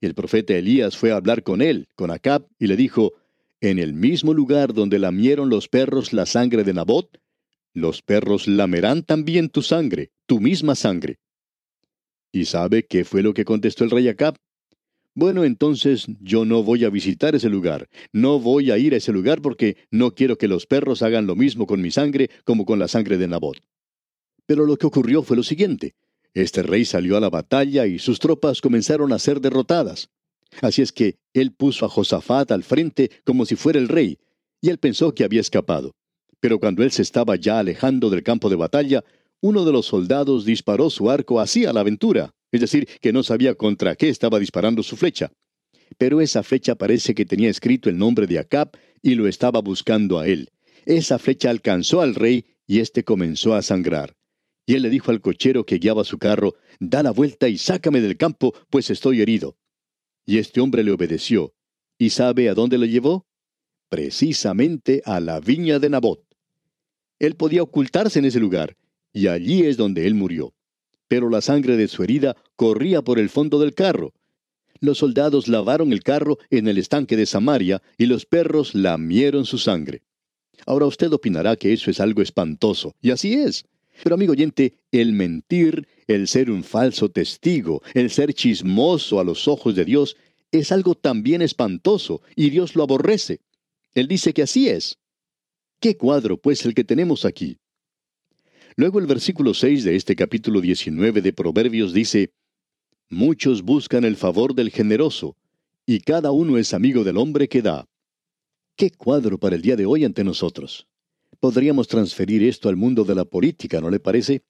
El 0.00 0.14
profeta 0.14 0.54
Elías 0.54 0.96
fue 0.96 1.12
a 1.12 1.16
hablar 1.16 1.42
con 1.42 1.62
él, 1.62 1.88
con 1.94 2.10
Acab, 2.10 2.46
y 2.58 2.66
le 2.66 2.76
dijo, 2.76 3.14
En 3.60 3.78
el 3.78 3.94
mismo 3.94 4.34
lugar 4.34 4.74
donde 4.74 4.98
lamieron 4.98 5.48
los 5.48 5.68
perros 5.68 6.12
la 6.12 6.26
sangre 6.26 6.64
de 6.64 6.74
Nabot, 6.74 7.18
los 7.72 8.02
perros 8.02 8.48
lamerán 8.48 9.02
también 9.02 9.48
tu 9.48 9.62
sangre, 9.62 10.10
tu 10.26 10.40
misma 10.40 10.74
sangre. 10.74 11.18
¿Y 12.32 12.46
sabe 12.46 12.86
qué 12.86 13.04
fue 13.04 13.22
lo 13.22 13.32
que 13.32 13.44
contestó 13.44 13.84
el 13.84 13.90
rey 13.90 14.08
Acab? 14.08 14.36
Bueno, 15.16 15.44
entonces 15.44 16.08
yo 16.20 16.44
no 16.44 16.62
voy 16.62 16.84
a 16.84 16.90
visitar 16.90 17.34
ese 17.34 17.48
lugar, 17.48 17.88
no 18.12 18.38
voy 18.38 18.70
a 18.70 18.76
ir 18.76 18.92
a 18.92 18.98
ese 18.98 19.12
lugar 19.12 19.40
porque 19.40 19.78
no 19.90 20.14
quiero 20.14 20.36
que 20.36 20.46
los 20.46 20.66
perros 20.66 21.00
hagan 21.00 21.26
lo 21.26 21.34
mismo 21.34 21.66
con 21.66 21.80
mi 21.80 21.90
sangre 21.90 22.28
como 22.44 22.66
con 22.66 22.78
la 22.78 22.86
sangre 22.86 23.16
de 23.16 23.26
Nabot. 23.26 23.56
Pero 24.44 24.66
lo 24.66 24.76
que 24.76 24.86
ocurrió 24.86 25.22
fue 25.22 25.38
lo 25.38 25.42
siguiente. 25.42 25.94
Este 26.34 26.62
rey 26.62 26.84
salió 26.84 27.16
a 27.16 27.20
la 27.20 27.30
batalla 27.30 27.86
y 27.86 27.98
sus 27.98 28.18
tropas 28.18 28.60
comenzaron 28.60 29.10
a 29.14 29.18
ser 29.18 29.40
derrotadas. 29.40 30.10
Así 30.60 30.82
es 30.82 30.92
que 30.92 31.16
él 31.32 31.50
puso 31.50 31.86
a 31.86 31.88
Josafat 31.88 32.52
al 32.52 32.62
frente 32.62 33.10
como 33.24 33.46
si 33.46 33.56
fuera 33.56 33.78
el 33.78 33.88
rey, 33.88 34.18
y 34.60 34.68
él 34.68 34.76
pensó 34.76 35.14
que 35.14 35.24
había 35.24 35.40
escapado. 35.40 35.94
Pero 36.40 36.58
cuando 36.60 36.82
él 36.82 36.90
se 36.90 37.00
estaba 37.00 37.36
ya 37.36 37.58
alejando 37.58 38.10
del 38.10 38.22
campo 38.22 38.50
de 38.50 38.56
batalla, 38.56 39.02
uno 39.46 39.64
de 39.64 39.70
los 39.70 39.86
soldados 39.86 40.44
disparó 40.44 40.90
su 40.90 41.08
arco 41.08 41.38
así 41.38 41.64
a 41.66 41.72
la 41.72 41.80
aventura, 41.80 42.34
es 42.50 42.60
decir, 42.60 42.88
que 43.00 43.12
no 43.12 43.22
sabía 43.22 43.54
contra 43.54 43.94
qué 43.94 44.08
estaba 44.08 44.40
disparando 44.40 44.82
su 44.82 44.96
flecha. 44.96 45.30
Pero 45.98 46.20
esa 46.20 46.42
flecha 46.42 46.74
parece 46.74 47.14
que 47.14 47.24
tenía 47.24 47.48
escrito 47.48 47.88
el 47.88 47.96
nombre 47.96 48.26
de 48.26 48.40
Acab 48.40 48.72
y 49.02 49.14
lo 49.14 49.28
estaba 49.28 49.60
buscando 49.60 50.18
a 50.18 50.26
él. 50.26 50.50
Esa 50.84 51.20
flecha 51.20 51.48
alcanzó 51.48 52.00
al 52.00 52.16
rey 52.16 52.44
y 52.66 52.80
éste 52.80 53.04
comenzó 53.04 53.54
a 53.54 53.62
sangrar. 53.62 54.16
Y 54.66 54.74
él 54.74 54.82
le 54.82 54.90
dijo 54.90 55.12
al 55.12 55.20
cochero 55.20 55.64
que 55.64 55.78
guiaba 55.78 56.02
su 56.02 56.18
carro, 56.18 56.56
Da 56.80 57.04
la 57.04 57.12
vuelta 57.12 57.48
y 57.48 57.56
sácame 57.56 58.00
del 58.00 58.16
campo, 58.16 58.52
pues 58.68 58.90
estoy 58.90 59.20
herido. 59.20 59.56
Y 60.26 60.38
este 60.38 60.60
hombre 60.60 60.82
le 60.82 60.90
obedeció. 60.90 61.54
¿Y 61.98 62.10
sabe 62.10 62.48
a 62.48 62.54
dónde 62.54 62.78
le 62.78 62.88
llevó? 62.88 63.26
Precisamente 63.88 65.02
a 65.04 65.20
la 65.20 65.38
viña 65.38 65.78
de 65.78 65.88
Nabot. 65.88 66.26
Él 67.20 67.36
podía 67.36 67.62
ocultarse 67.62 68.18
en 68.18 68.24
ese 68.24 68.40
lugar, 68.40 68.76
y 69.16 69.28
allí 69.28 69.62
es 69.62 69.78
donde 69.78 70.06
él 70.06 70.14
murió. 70.14 70.52
Pero 71.08 71.30
la 71.30 71.40
sangre 71.40 71.78
de 71.78 71.88
su 71.88 72.02
herida 72.02 72.36
corría 72.54 73.00
por 73.00 73.18
el 73.18 73.30
fondo 73.30 73.58
del 73.58 73.72
carro. 73.72 74.12
Los 74.78 74.98
soldados 74.98 75.48
lavaron 75.48 75.90
el 75.90 76.02
carro 76.02 76.36
en 76.50 76.68
el 76.68 76.76
estanque 76.76 77.16
de 77.16 77.24
Samaria, 77.24 77.80
y 77.96 78.04
los 78.04 78.26
perros 78.26 78.74
lamieron 78.74 79.46
su 79.46 79.56
sangre. 79.56 80.02
Ahora 80.66 80.84
usted 80.84 81.10
opinará 81.14 81.56
que 81.56 81.72
eso 81.72 81.90
es 81.90 81.98
algo 81.98 82.20
espantoso, 82.20 82.94
y 83.00 83.10
así 83.10 83.32
es. 83.32 83.64
Pero 84.02 84.16
amigo 84.16 84.32
oyente, 84.32 84.74
el 84.92 85.14
mentir, 85.14 85.88
el 86.06 86.28
ser 86.28 86.50
un 86.50 86.62
falso 86.62 87.08
testigo, 87.10 87.82
el 87.94 88.10
ser 88.10 88.34
chismoso 88.34 89.18
a 89.18 89.24
los 89.24 89.48
ojos 89.48 89.74
de 89.74 89.86
Dios, 89.86 90.18
es 90.52 90.72
algo 90.72 90.94
también 90.94 91.40
espantoso, 91.40 92.20
y 92.34 92.50
Dios 92.50 92.76
lo 92.76 92.82
aborrece. 92.82 93.40
Él 93.94 94.08
dice 94.08 94.34
que 94.34 94.42
así 94.42 94.68
es. 94.68 94.98
¿Qué 95.80 95.96
cuadro, 95.96 96.36
pues, 96.36 96.66
el 96.66 96.74
que 96.74 96.84
tenemos 96.84 97.24
aquí? 97.24 97.56
Luego 98.78 98.98
el 98.98 99.06
versículo 99.06 99.54
6 99.54 99.84
de 99.84 99.96
este 99.96 100.14
capítulo 100.14 100.60
19 100.60 101.22
de 101.22 101.32
Proverbios 101.32 101.94
dice, 101.94 102.34
Muchos 103.08 103.62
buscan 103.62 104.04
el 104.04 104.16
favor 104.16 104.54
del 104.54 104.70
generoso, 104.70 105.34
y 105.86 106.00
cada 106.00 106.30
uno 106.30 106.58
es 106.58 106.74
amigo 106.74 107.02
del 107.02 107.16
hombre 107.16 107.48
que 107.48 107.62
da. 107.62 107.88
¿Qué 108.76 108.90
cuadro 108.90 109.38
para 109.38 109.56
el 109.56 109.62
día 109.62 109.76
de 109.76 109.86
hoy 109.86 110.04
ante 110.04 110.24
nosotros? 110.24 110.86
Podríamos 111.40 111.88
transferir 111.88 112.42
esto 112.42 112.68
al 112.68 112.76
mundo 112.76 113.04
de 113.04 113.14
la 113.14 113.24
política, 113.24 113.80
¿no 113.80 113.88
le 113.88 113.98
parece? 113.98 114.42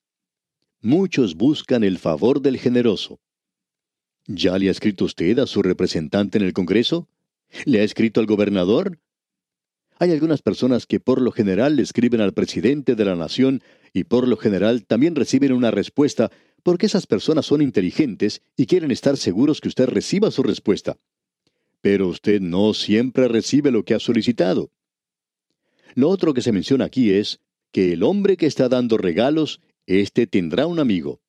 Muchos 0.81 1.37
buscan 1.37 1.85
el 1.85 1.99
favor 1.99 2.41
del 2.41 2.59
generoso. 2.59 3.21
¿Ya 4.27 4.59
le 4.59 4.67
ha 4.67 4.73
escrito 4.73 5.05
usted 5.05 5.39
a 5.39 5.47
su 5.47 5.63
representante 5.63 6.39
en 6.39 6.45
el 6.45 6.53
Congreso? 6.53 7.09
¿Le 7.65 7.81
ha 7.81 7.85
escrito 7.85 8.19
al 8.19 8.27
gobernador? 8.27 8.99
Hay 9.99 10.13
algunas 10.13 10.43
personas 10.43 10.87
que 10.87 11.01
por 11.01 11.23
lo 11.23 11.33
general 11.33 11.79
escriben 11.79 12.21
al 12.21 12.35
presidente 12.35 12.95
de 12.95 13.05
la 13.05 13.17
nación 13.17 13.63
y 13.95 14.05
por 14.05 14.29
lo 14.29 14.37
general 14.37 14.85
también 14.85 15.15
reciben 15.15 15.53
una 15.53 15.71
respuesta 15.71 16.31
porque 16.63 16.87
esas 16.87 17.07
personas 17.07 17.47
son 17.47 17.63
inteligentes 17.63 18.43
y 18.57 18.67
quieren 18.67 18.91
estar 18.91 19.17
seguros 19.17 19.61
que 19.61 19.69
usted 19.69 19.87
reciba 19.87 20.31
su 20.31 20.43
respuesta. 20.43 20.99
Pero 21.81 22.09
usted 22.09 22.41
no 22.41 22.75
siempre 22.75 23.29
recibe 23.29 23.71
lo 23.71 23.85
que 23.85 23.95
ha 23.95 24.01
solicitado. 24.01 24.71
Lo 25.95 26.11
otro 26.11 26.35
que 26.35 26.43
se 26.43 26.53
menciona 26.53 26.85
aquí 26.85 27.13
es 27.13 27.41
que 27.73 27.93
el 27.93 28.03
hombre 28.03 28.37
que 28.37 28.47
está 28.47 28.69
dando 28.69 28.99
regalos, 28.99 29.61
éste 29.87 30.27
tendrá 30.27 30.67
un 30.67 30.79
amigo. 30.79 31.21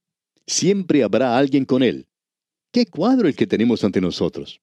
Siempre 0.45 1.03
habrá 1.03 1.38
alguien 1.38 1.63
con 1.63 1.83
él. 1.83 2.07
¿Qué 2.71 2.86
cuadro 2.86 3.29
el 3.29 3.36
que 3.36 3.47
tenemos 3.47 3.83
ante 3.86 4.01
nosotros? 4.01 4.59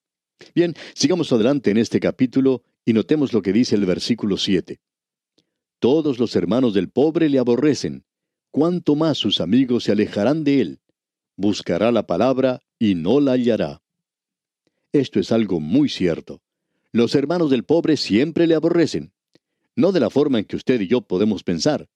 Bien, 0.54 0.75
sigamos 0.94 1.32
adelante 1.32 1.70
en 1.70 1.78
este 1.78 2.00
capítulo 2.00 2.62
y 2.85 2.93
notemos 2.93 3.33
lo 3.33 3.43
que 3.43 3.53
dice 3.53 3.75
el 3.75 3.87
versículo 3.87 4.37
7. 4.37 4.81
Todos 5.79 6.19
los 6.19 6.37
hermanos 6.37 6.75
del 6.75 6.91
pobre 6.91 7.29
le 7.29 7.38
aborrecen, 7.38 8.05
cuanto 8.50 8.95
más 8.95 9.19
sus 9.19 9.41
amigos 9.41 9.85
se 9.85 9.93
alejarán 9.93 10.45
de 10.45 10.61
él. 10.61 10.81
Buscará 11.37 11.93
la 11.93 12.07
palabra 12.07 12.61
y 12.79 12.95
no 12.95 13.21
la 13.21 13.33
hallará. 13.33 13.83
Esto 14.93 15.19
es 15.19 15.33
algo 15.33 15.61
muy 15.61 15.88
cierto. 15.88 16.41
Los 16.93 17.14
hermanos 17.14 17.50
del 17.50 17.64
pobre 17.64 17.97
siempre 17.97 18.47
le 18.47 18.55
aborrecen 18.55 19.14
no 19.76 19.93
de 19.93 20.00
la 20.00 20.11
forma 20.11 20.38
en 20.38 20.45
que 20.45 20.57
usted 20.57 20.81
y 20.81 20.87
yo 20.87 21.00
podemos 21.00 21.43
pensar. 21.43 21.88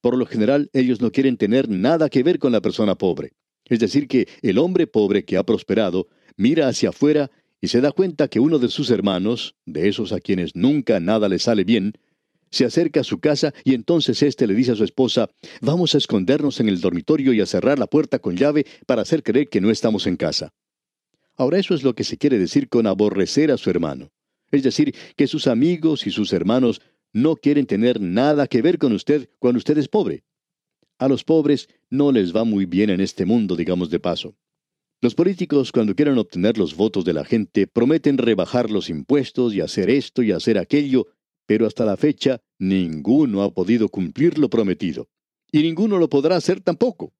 Por 0.00 0.16
lo 0.16 0.26
general, 0.26 0.70
ellos 0.72 1.00
no 1.00 1.12
quieren 1.12 1.36
tener 1.36 1.68
nada 1.68 2.08
que 2.08 2.22
ver 2.22 2.38
con 2.38 2.52
la 2.52 2.60
persona 2.60 2.96
pobre. 2.96 3.32
Es 3.64 3.78
decir, 3.78 4.08
que 4.08 4.28
el 4.42 4.58
hombre 4.58 4.86
pobre 4.86 5.24
que 5.24 5.36
ha 5.36 5.44
prosperado 5.44 6.08
mira 6.36 6.68
hacia 6.68 6.90
afuera 6.90 7.30
y 7.62 7.68
se 7.68 7.80
da 7.80 7.92
cuenta 7.92 8.26
que 8.28 8.40
uno 8.40 8.58
de 8.58 8.68
sus 8.68 8.90
hermanos, 8.90 9.54
de 9.64 9.88
esos 9.88 10.12
a 10.12 10.18
quienes 10.18 10.56
nunca 10.56 10.98
nada 10.98 11.28
le 11.28 11.38
sale 11.38 11.62
bien, 11.62 11.92
se 12.50 12.64
acerca 12.64 13.00
a 13.00 13.04
su 13.04 13.20
casa 13.20 13.54
y 13.64 13.74
entonces 13.74 14.20
éste 14.22 14.48
le 14.48 14.54
dice 14.54 14.72
a 14.72 14.74
su 14.74 14.82
esposa, 14.82 15.30
vamos 15.60 15.94
a 15.94 15.98
escondernos 15.98 16.58
en 16.58 16.68
el 16.68 16.80
dormitorio 16.80 17.32
y 17.32 17.40
a 17.40 17.46
cerrar 17.46 17.78
la 17.78 17.86
puerta 17.86 18.18
con 18.18 18.36
llave 18.36 18.66
para 18.84 19.02
hacer 19.02 19.22
creer 19.22 19.48
que 19.48 19.60
no 19.60 19.70
estamos 19.70 20.08
en 20.08 20.16
casa. 20.16 20.52
Ahora 21.36 21.58
eso 21.58 21.72
es 21.72 21.84
lo 21.84 21.94
que 21.94 22.04
se 22.04 22.18
quiere 22.18 22.36
decir 22.36 22.68
con 22.68 22.86
aborrecer 22.88 23.52
a 23.52 23.56
su 23.56 23.70
hermano. 23.70 24.10
Es 24.50 24.64
decir, 24.64 24.94
que 25.16 25.28
sus 25.28 25.46
amigos 25.46 26.06
y 26.06 26.10
sus 26.10 26.32
hermanos 26.32 26.82
no 27.12 27.36
quieren 27.36 27.66
tener 27.66 28.00
nada 28.00 28.48
que 28.48 28.60
ver 28.60 28.76
con 28.76 28.92
usted 28.92 29.30
cuando 29.38 29.58
usted 29.58 29.78
es 29.78 29.88
pobre. 29.88 30.24
A 30.98 31.08
los 31.08 31.22
pobres 31.22 31.68
no 31.90 32.10
les 32.10 32.34
va 32.34 32.42
muy 32.44 32.66
bien 32.66 32.90
en 32.90 33.00
este 33.00 33.24
mundo, 33.24 33.54
digamos 33.54 33.88
de 33.88 34.00
paso. 34.00 34.34
Los 35.02 35.16
políticos, 35.16 35.72
cuando 35.72 35.96
quieren 35.96 36.16
obtener 36.16 36.56
los 36.56 36.76
votos 36.76 37.04
de 37.04 37.12
la 37.12 37.24
gente, 37.24 37.66
prometen 37.66 38.18
rebajar 38.18 38.70
los 38.70 38.88
impuestos 38.88 39.52
y 39.52 39.60
hacer 39.60 39.90
esto 39.90 40.22
y 40.22 40.30
hacer 40.30 40.58
aquello, 40.58 41.08
pero 41.44 41.66
hasta 41.66 41.84
la 41.84 41.96
fecha 41.96 42.40
ninguno 42.60 43.42
ha 43.42 43.52
podido 43.52 43.88
cumplir 43.88 44.38
lo 44.38 44.48
prometido. 44.48 45.08
Y 45.50 45.62
ninguno 45.62 45.98
lo 45.98 46.08
podrá 46.08 46.36
hacer 46.36 46.60
tampoco. 46.60 47.12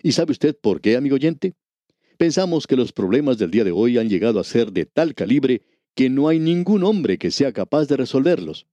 ¿Y 0.00 0.12
sabe 0.12 0.30
usted 0.30 0.56
por 0.56 0.80
qué, 0.80 0.94
amigo 0.94 1.16
oyente? 1.16 1.54
Pensamos 2.18 2.68
que 2.68 2.76
los 2.76 2.92
problemas 2.92 3.36
del 3.36 3.50
día 3.50 3.64
de 3.64 3.72
hoy 3.72 3.98
han 3.98 4.08
llegado 4.08 4.38
a 4.38 4.44
ser 4.44 4.70
de 4.70 4.86
tal 4.86 5.16
calibre 5.16 5.62
que 5.96 6.08
no 6.10 6.28
hay 6.28 6.38
ningún 6.38 6.84
hombre 6.84 7.18
que 7.18 7.32
sea 7.32 7.52
capaz 7.52 7.86
de 7.86 7.96
resolverlos. 7.96 8.68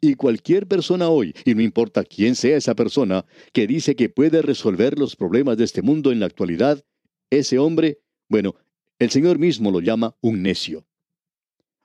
Y 0.00 0.14
cualquier 0.14 0.66
persona 0.66 1.10
hoy, 1.10 1.34
y 1.44 1.54
no 1.54 1.60
importa 1.60 2.02
quién 2.02 2.34
sea 2.34 2.56
esa 2.56 2.74
persona, 2.74 3.26
que 3.52 3.66
dice 3.66 3.94
que 3.94 4.08
puede 4.08 4.40
resolver 4.40 4.98
los 4.98 5.16
problemas 5.16 5.58
de 5.58 5.64
este 5.64 5.82
mundo 5.82 6.12
en 6.12 6.20
la 6.20 6.26
actualidad, 6.26 6.82
ese 7.28 7.58
hombre, 7.58 7.98
bueno, 8.28 8.54
el 8.98 9.10
Señor 9.10 9.38
mismo 9.38 9.70
lo 9.70 9.80
llama 9.80 10.16
un 10.20 10.42
necio. 10.42 10.86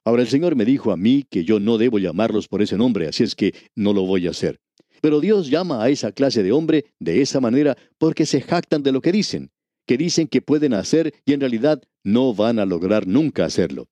Ahora 0.03 0.23
el 0.23 0.27
Señor 0.27 0.55
me 0.55 0.65
dijo 0.65 0.91
a 0.91 0.97
mí 0.97 1.25
que 1.29 1.43
yo 1.43 1.59
no 1.59 1.77
debo 1.77 1.99
llamarlos 1.99 2.47
por 2.47 2.61
ese 2.61 2.77
nombre, 2.77 3.07
así 3.07 3.23
es 3.23 3.35
que 3.35 3.53
no 3.75 3.93
lo 3.93 4.05
voy 4.05 4.27
a 4.27 4.31
hacer. 4.31 4.59
Pero 5.01 5.19
Dios 5.19 5.49
llama 5.49 5.83
a 5.83 5.89
esa 5.89 6.11
clase 6.11 6.43
de 6.43 6.51
hombre 6.51 6.85
de 6.99 7.21
esa 7.21 7.39
manera 7.39 7.77
porque 7.97 8.25
se 8.25 8.41
jactan 8.41 8.83
de 8.83 8.91
lo 8.91 9.01
que 9.01 9.11
dicen, 9.11 9.51
que 9.85 9.97
dicen 9.97 10.27
que 10.27 10.41
pueden 10.41 10.73
hacer 10.73 11.13
y 11.25 11.33
en 11.33 11.39
realidad 11.39 11.81
no 12.03 12.33
van 12.33 12.59
a 12.59 12.65
lograr 12.65 13.07
nunca 13.07 13.45
hacerlo. 13.45 13.87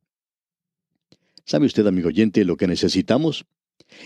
¿Sabe 1.45 1.65
usted, 1.65 1.85
amigo 1.87 2.09
oyente, 2.09 2.45
lo 2.45 2.57
que 2.57 2.67
necesitamos? 2.67 3.45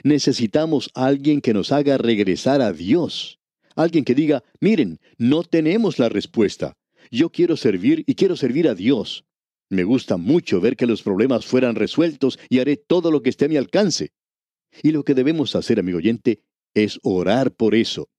Necesitamos 0.03 0.89
alguien 0.93 1.41
que 1.41 1.53
nos 1.53 1.71
haga 1.71 1.97
regresar 1.97 2.61
a 2.61 2.71
Dios. 2.71 3.39
Alguien 3.75 4.05
que 4.05 4.15
diga, 4.15 4.43
miren, 4.61 4.99
no 5.17 5.43
tenemos 5.43 5.99
la 5.99 6.09
respuesta. 6.09 6.77
Yo 7.13 7.29
quiero 7.29 7.55
servir 7.57 8.03
y 8.07 8.15
quiero 8.15 8.35
servir 8.35 8.67
a 8.67 8.73
Dios. 8.73 9.23
Me 9.69 9.83
gusta 9.83 10.17
mucho 10.17 10.59
ver 10.59 10.75
que 10.75 10.87
los 10.87 11.03
problemas 11.03 11.45
fueran 11.45 11.75
resueltos 11.75 12.39
y 12.49 12.57
haré 12.57 12.75
todo 12.75 13.11
lo 13.11 13.21
que 13.21 13.29
esté 13.29 13.45
a 13.45 13.49
mi 13.49 13.55
alcance. 13.55 14.09
Y 14.81 14.89
lo 14.91 15.03
que 15.03 15.13
debemos 15.13 15.55
hacer, 15.55 15.79
amigo 15.79 15.99
oyente, 15.99 16.41
es 16.73 16.99
orar 17.03 17.51
por 17.51 17.75
eso. 17.75 18.09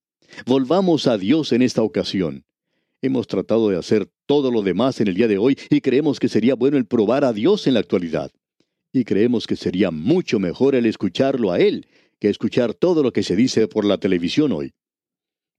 Volvamos 0.46 1.08
a 1.08 1.18
Dios 1.18 1.50
en 1.52 1.62
esta 1.62 1.82
ocasión. 1.82 2.44
Hemos 3.02 3.26
tratado 3.26 3.68
de 3.68 3.78
hacer 3.78 4.08
todo 4.26 4.52
lo 4.52 4.62
demás 4.62 5.00
en 5.00 5.08
el 5.08 5.16
día 5.16 5.26
de 5.26 5.38
hoy 5.38 5.58
y 5.70 5.80
creemos 5.80 6.20
que 6.20 6.28
sería 6.28 6.54
bueno 6.54 6.76
el 6.76 6.86
probar 6.86 7.24
a 7.24 7.32
Dios 7.32 7.66
en 7.66 7.74
la 7.74 7.80
actualidad 7.80 8.30
y 8.92 9.02
creemos 9.02 9.48
que 9.48 9.56
sería 9.56 9.90
mucho 9.90 10.38
mejor 10.38 10.76
el 10.76 10.86
escucharlo 10.86 11.50
a 11.50 11.58
Él 11.58 11.88
que 12.20 12.28
escuchar 12.28 12.74
todo 12.74 13.02
lo 13.02 13.12
que 13.12 13.24
se 13.24 13.34
dice 13.34 13.66
por 13.66 13.84
la 13.84 13.98
televisión 13.98 14.52
hoy. 14.52 14.72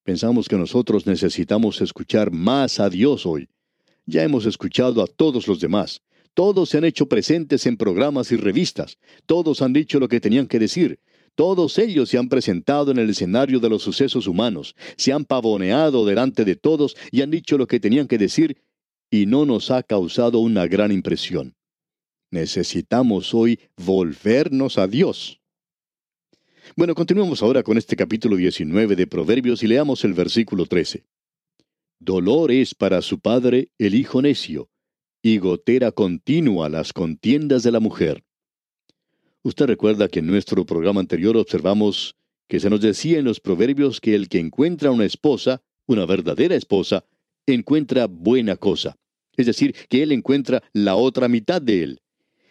Pensamos 0.06 0.48
que 0.48 0.56
nosotros 0.56 1.08
necesitamos 1.08 1.82
escuchar 1.82 2.32
más 2.32 2.80
a 2.80 2.92
Dios 2.92 3.26
hoy. 3.26 3.50
Ya 4.06 4.22
hemos 4.22 4.46
escuchado 4.46 5.02
a 5.02 5.08
todos 5.08 5.48
los 5.48 5.60
demás. 5.60 6.04
Todos 6.36 6.70
se 6.70 6.78
han 6.78 6.84
hecho 6.84 7.08
presentes 7.08 7.66
en 7.66 7.76
programas 7.76 8.32
y 8.32 8.36
revistas. 8.36 9.00
Todos 9.26 9.64
han 9.64 9.74
dicho 9.74 10.00
lo 10.00 10.08
que 10.08 10.20
tenían 10.20 10.46
que 10.46 10.60
decir. 10.60 11.00
Todos 11.34 11.80
ellos 11.80 12.10
se 12.10 12.20
han 12.20 12.30
presentado 12.30 12.92
en 12.92 13.00
el 13.00 13.10
escenario 13.10 13.60
de 13.60 13.68
los 13.68 13.82
sucesos 13.82 14.28
humanos. 14.28 14.76
Se 14.96 15.12
han 15.12 15.26
pavoneado 15.26 16.06
delante 16.06 16.46
de 16.46 16.56
todos 16.56 16.96
y 17.12 17.24
han 17.24 17.32
dicho 17.32 17.58
lo 17.58 17.66
que 17.66 17.80
tenían 17.80 18.08
que 18.08 18.20
decir 18.20 18.62
y 19.10 19.26
no 19.26 19.48
nos 19.48 19.72
ha 19.72 19.82
causado 19.82 20.38
una 20.38 20.68
gran 20.68 20.92
impresión. 20.92 21.56
Necesitamos 22.30 23.34
hoy 23.34 23.60
volvernos 23.76 24.78
a 24.78 24.88
Dios. 24.88 25.42
Bueno, 26.74 26.95
continuemos 26.95 27.43
ahora 27.43 27.63
con 27.63 27.77
este 27.77 27.95
capítulo 27.95 28.36
19 28.36 28.95
de 28.95 29.07
Proverbios 29.07 29.62
y 29.62 29.67
leamos 29.67 30.03
el 30.03 30.13
versículo 30.13 30.65
13. 30.65 31.05
Dolor 32.00 32.51
es 32.51 32.74
para 32.74 33.01
su 33.01 33.19
padre 33.19 33.69
el 33.77 33.93
hijo 33.93 34.22
necio, 34.22 34.69
y 35.22 35.38
gotera 35.38 35.91
continua 35.91 36.67
las 36.67 36.91
contiendas 36.91 37.63
de 37.63 37.72
la 37.72 37.79
mujer. 37.79 38.24
Usted 39.43 39.67
recuerda 39.67 40.07
que 40.07 40.19
en 40.19 40.27
nuestro 40.27 40.65
programa 40.65 41.00
anterior 41.00 41.38
observamos 41.38 42.15
que 42.48 42.60
se 42.60 42.69
nos 42.69 42.81
decía 42.81 43.19
en 43.19 43.25
los 43.25 43.39
proverbios 43.39 44.01
que 44.01 44.15
el 44.15 44.27
que 44.27 44.39
encuentra 44.39 44.91
una 44.91 45.05
esposa, 45.05 45.62
una 45.86 46.05
verdadera 46.05 46.55
esposa, 46.55 47.05
encuentra 47.45 48.07
buena 48.07 48.57
cosa. 48.57 48.98
Es 49.38 49.45
decir, 49.45 49.75
que 49.88 50.01
él 50.03 50.12
encuentra 50.12 50.63
la 50.74 50.95
otra 50.95 51.27
mitad 51.27 51.62
de 51.62 51.84
él. 51.84 52.01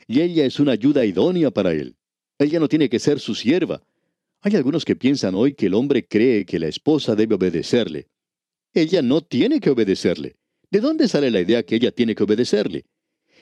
Y 0.06 0.20
ella 0.20 0.46
es 0.46 0.60
una 0.60 0.72
ayuda 0.72 1.04
idónea 1.04 1.50
para 1.50 1.72
él. 1.72 1.96
Ella 2.38 2.60
no 2.60 2.68
tiene 2.68 2.88
que 2.88 3.00
ser 3.00 3.18
su 3.20 3.34
sierva. 3.34 3.82
Hay 4.46 4.56
algunos 4.56 4.84
que 4.84 4.94
piensan 4.94 5.34
hoy 5.34 5.54
que 5.54 5.66
el 5.66 5.74
hombre 5.74 6.06
cree 6.06 6.44
que 6.44 6.58
la 6.58 6.68
esposa 6.68 7.14
debe 7.14 7.34
obedecerle. 7.34 8.08
Ella 8.74 9.00
no 9.00 9.22
tiene 9.22 9.58
que 9.58 9.70
obedecerle. 9.70 10.36
¿De 10.70 10.80
dónde 10.80 11.08
sale 11.08 11.30
la 11.30 11.40
idea 11.40 11.62
que 11.62 11.76
ella 11.76 11.92
tiene 11.92 12.14
que 12.14 12.24
obedecerle? 12.24 12.84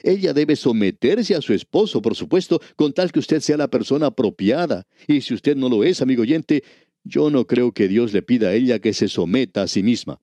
Ella 0.04 0.32
debe 0.32 0.54
someterse 0.54 1.34
a 1.34 1.42
su 1.42 1.54
esposo, 1.54 2.00
por 2.00 2.14
supuesto, 2.14 2.60
con 2.76 2.92
tal 2.92 3.10
que 3.10 3.18
usted 3.18 3.40
sea 3.40 3.56
la 3.56 3.66
persona 3.66 4.06
apropiada. 4.06 4.86
Y 5.08 5.22
si 5.22 5.34
usted 5.34 5.56
no 5.56 5.68
lo 5.68 5.82
es, 5.82 6.02
amigo 6.02 6.22
oyente, 6.22 6.62
yo 7.02 7.30
no 7.30 7.48
creo 7.48 7.72
que 7.72 7.88
Dios 7.88 8.12
le 8.12 8.22
pida 8.22 8.50
a 8.50 8.54
ella 8.54 8.78
que 8.78 8.92
se 8.92 9.08
someta 9.08 9.62
a 9.62 9.66
sí 9.66 9.82
misma. 9.82 10.20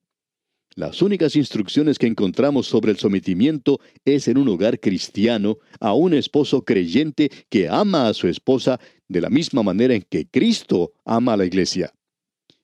Las 0.75 1.01
únicas 1.01 1.35
instrucciones 1.35 1.99
que 1.99 2.07
encontramos 2.07 2.67
sobre 2.67 2.91
el 2.91 2.97
sometimiento 2.97 3.81
es 4.05 4.29
en 4.29 4.37
un 4.37 4.47
hogar 4.47 4.79
cristiano 4.79 5.57
a 5.81 5.93
un 5.93 6.13
esposo 6.13 6.63
creyente 6.63 7.29
que 7.49 7.67
ama 7.67 8.07
a 8.07 8.13
su 8.13 8.29
esposa 8.29 8.79
de 9.09 9.21
la 9.21 9.29
misma 9.29 9.63
manera 9.63 9.93
en 9.93 10.03
que 10.03 10.27
Cristo 10.27 10.93
ama 11.03 11.33
a 11.33 11.37
la 11.37 11.45
iglesia. 11.45 11.93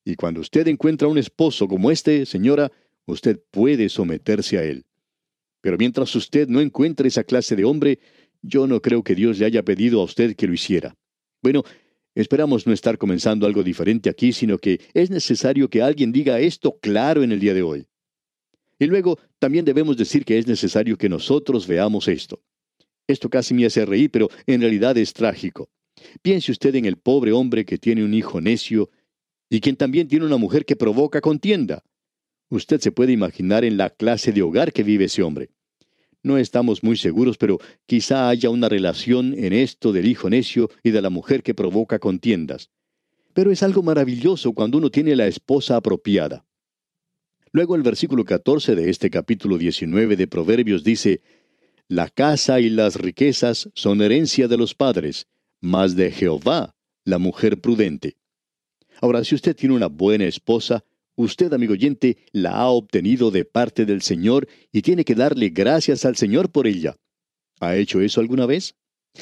Y 0.05 0.15
cuando 0.15 0.39
usted 0.39 0.67
encuentra 0.67 1.07
un 1.07 1.17
esposo 1.17 1.67
como 1.67 1.91
este, 1.91 2.25
señora, 2.25 2.71
usted 3.05 3.41
puede 3.51 3.89
someterse 3.89 4.57
a 4.57 4.63
él. 4.63 4.85
Pero 5.61 5.77
mientras 5.77 6.15
usted 6.15 6.47
no 6.47 6.61
encuentre 6.61 7.07
esa 7.07 7.23
clase 7.23 7.55
de 7.55 7.65
hombre, 7.65 7.99
yo 8.43 8.67
no 8.67 8.81
creo 8.81 9.03
que 9.03 9.15
Dios 9.15 9.39
le 9.39 9.47
haya 9.47 9.63
pedido 9.63 9.99
a 9.99 10.03
usted 10.03 10.35
que 10.35 10.45
lo 10.45 10.53
hiciera. 10.53 10.95
Bueno, 11.41 11.63
esperamos 12.13 12.67
no 12.67 12.73
estar 12.73 12.99
comenzando 12.99 13.47
algo 13.47 13.63
diferente 13.63 14.09
aquí, 14.09 14.31
sino 14.31 14.59
que 14.59 14.79
es 14.93 15.09
necesario 15.09 15.67
que 15.67 15.81
alguien 15.81 16.11
diga 16.11 16.39
esto 16.39 16.77
claro 16.79 17.23
en 17.23 17.31
el 17.31 17.39
día 17.39 17.55
de 17.55 17.63
hoy. 17.63 17.87
Y 18.77 18.85
luego 18.85 19.17
también 19.39 19.65
debemos 19.65 19.97
decir 19.97 20.23
que 20.23 20.37
es 20.37 20.45
necesario 20.45 20.97
que 20.97 21.09
nosotros 21.09 21.65
veamos 21.65 22.07
esto. 22.07 22.43
Esto 23.07 23.29
casi 23.29 23.55
me 23.55 23.65
hace 23.65 23.85
reír, 23.85 24.11
pero 24.11 24.29
en 24.45 24.61
realidad 24.61 24.95
es 24.97 25.13
trágico. 25.13 25.69
Piense 26.21 26.51
usted 26.51 26.75
en 26.75 26.85
el 26.85 26.97
pobre 26.97 27.31
hombre 27.31 27.65
que 27.65 27.77
tiene 27.77 28.03
un 28.03 28.13
hijo 28.13 28.41
necio 28.41 28.89
y 29.49 29.59
quien 29.61 29.75
también 29.75 30.07
tiene 30.07 30.25
una 30.25 30.37
mujer 30.37 30.65
que 30.65 30.75
provoca 30.75 31.21
contienda. 31.21 31.83
Usted 32.49 32.79
se 32.79 32.91
puede 32.91 33.11
imaginar 33.11 33.63
en 33.63 33.77
la 33.77 33.89
clase 33.89 34.31
de 34.31 34.41
hogar 34.41 34.71
que 34.71 34.83
vive 34.83 35.05
ese 35.05 35.23
hombre. 35.23 35.49
No 36.23 36.37
estamos 36.37 36.83
muy 36.83 36.97
seguros, 36.97 37.37
pero 37.37 37.59
quizá 37.85 38.29
haya 38.29 38.49
una 38.49 38.67
relación 38.67 39.35
en 39.37 39.53
esto 39.53 39.93
del 39.93 40.07
hijo 40.07 40.29
necio 40.29 40.69
y 40.81 40.91
de 40.91 41.01
la 41.01 41.09
mujer 41.11 41.43
que 41.43 41.53
provoca 41.53 41.99
contiendas. 41.99 42.71
Pero 43.33 43.51
es 43.51 43.61
algo 43.61 43.83
maravilloso 43.83 44.53
cuando 44.53 44.77
uno 44.77 44.89
tiene 44.89 45.15
la 45.15 45.27
esposa 45.27 45.75
apropiada. 45.75 46.45
Luego 47.51 47.75
el 47.75 47.83
versículo 47.83 48.25
14 48.25 48.75
de 48.75 48.89
este 48.89 49.09
capítulo 49.09 49.57
19 49.57 50.15
de 50.15 50.27
Proverbios 50.27 50.83
dice, 50.83 51.21
La 51.87 52.09
casa 52.09 52.59
y 52.59 52.69
las 52.69 52.95
riquezas 52.95 53.69
son 53.75 54.01
herencia 54.01 54.47
de 54.47 54.57
los 54.57 54.73
padres, 54.73 55.27
mas 55.65 55.95
de 55.95 56.11
Jehová 56.11 56.75
la 57.03 57.17
mujer 57.17 57.59
prudente. 57.59 58.17
Ahora, 59.01 59.23
si 59.23 59.35
usted 59.35 59.55
tiene 59.55 59.75
una 59.75 59.87
buena 59.87 60.25
esposa, 60.25 60.83
Usted, 61.17 61.53
amigo 61.53 61.73
oyente, 61.73 62.17
la 62.33 62.51
ha 62.51 62.67
obtenido 62.67 63.31
de 63.31 63.45
parte 63.45 63.85
del 63.85 64.01
Señor 64.01 64.49
y 64.73 64.81
tiene 64.81 65.05
que 65.05 65.15
darle 65.15 65.49
gracias 65.49 66.03
al 66.03 66.17
Señor 66.17 66.51
por 66.51 66.67
ella. 66.67 66.97
¿Ha 67.61 67.77
hecho 67.77 68.01
eso 68.01 68.19
alguna 68.19 68.45
vez? 68.45 68.75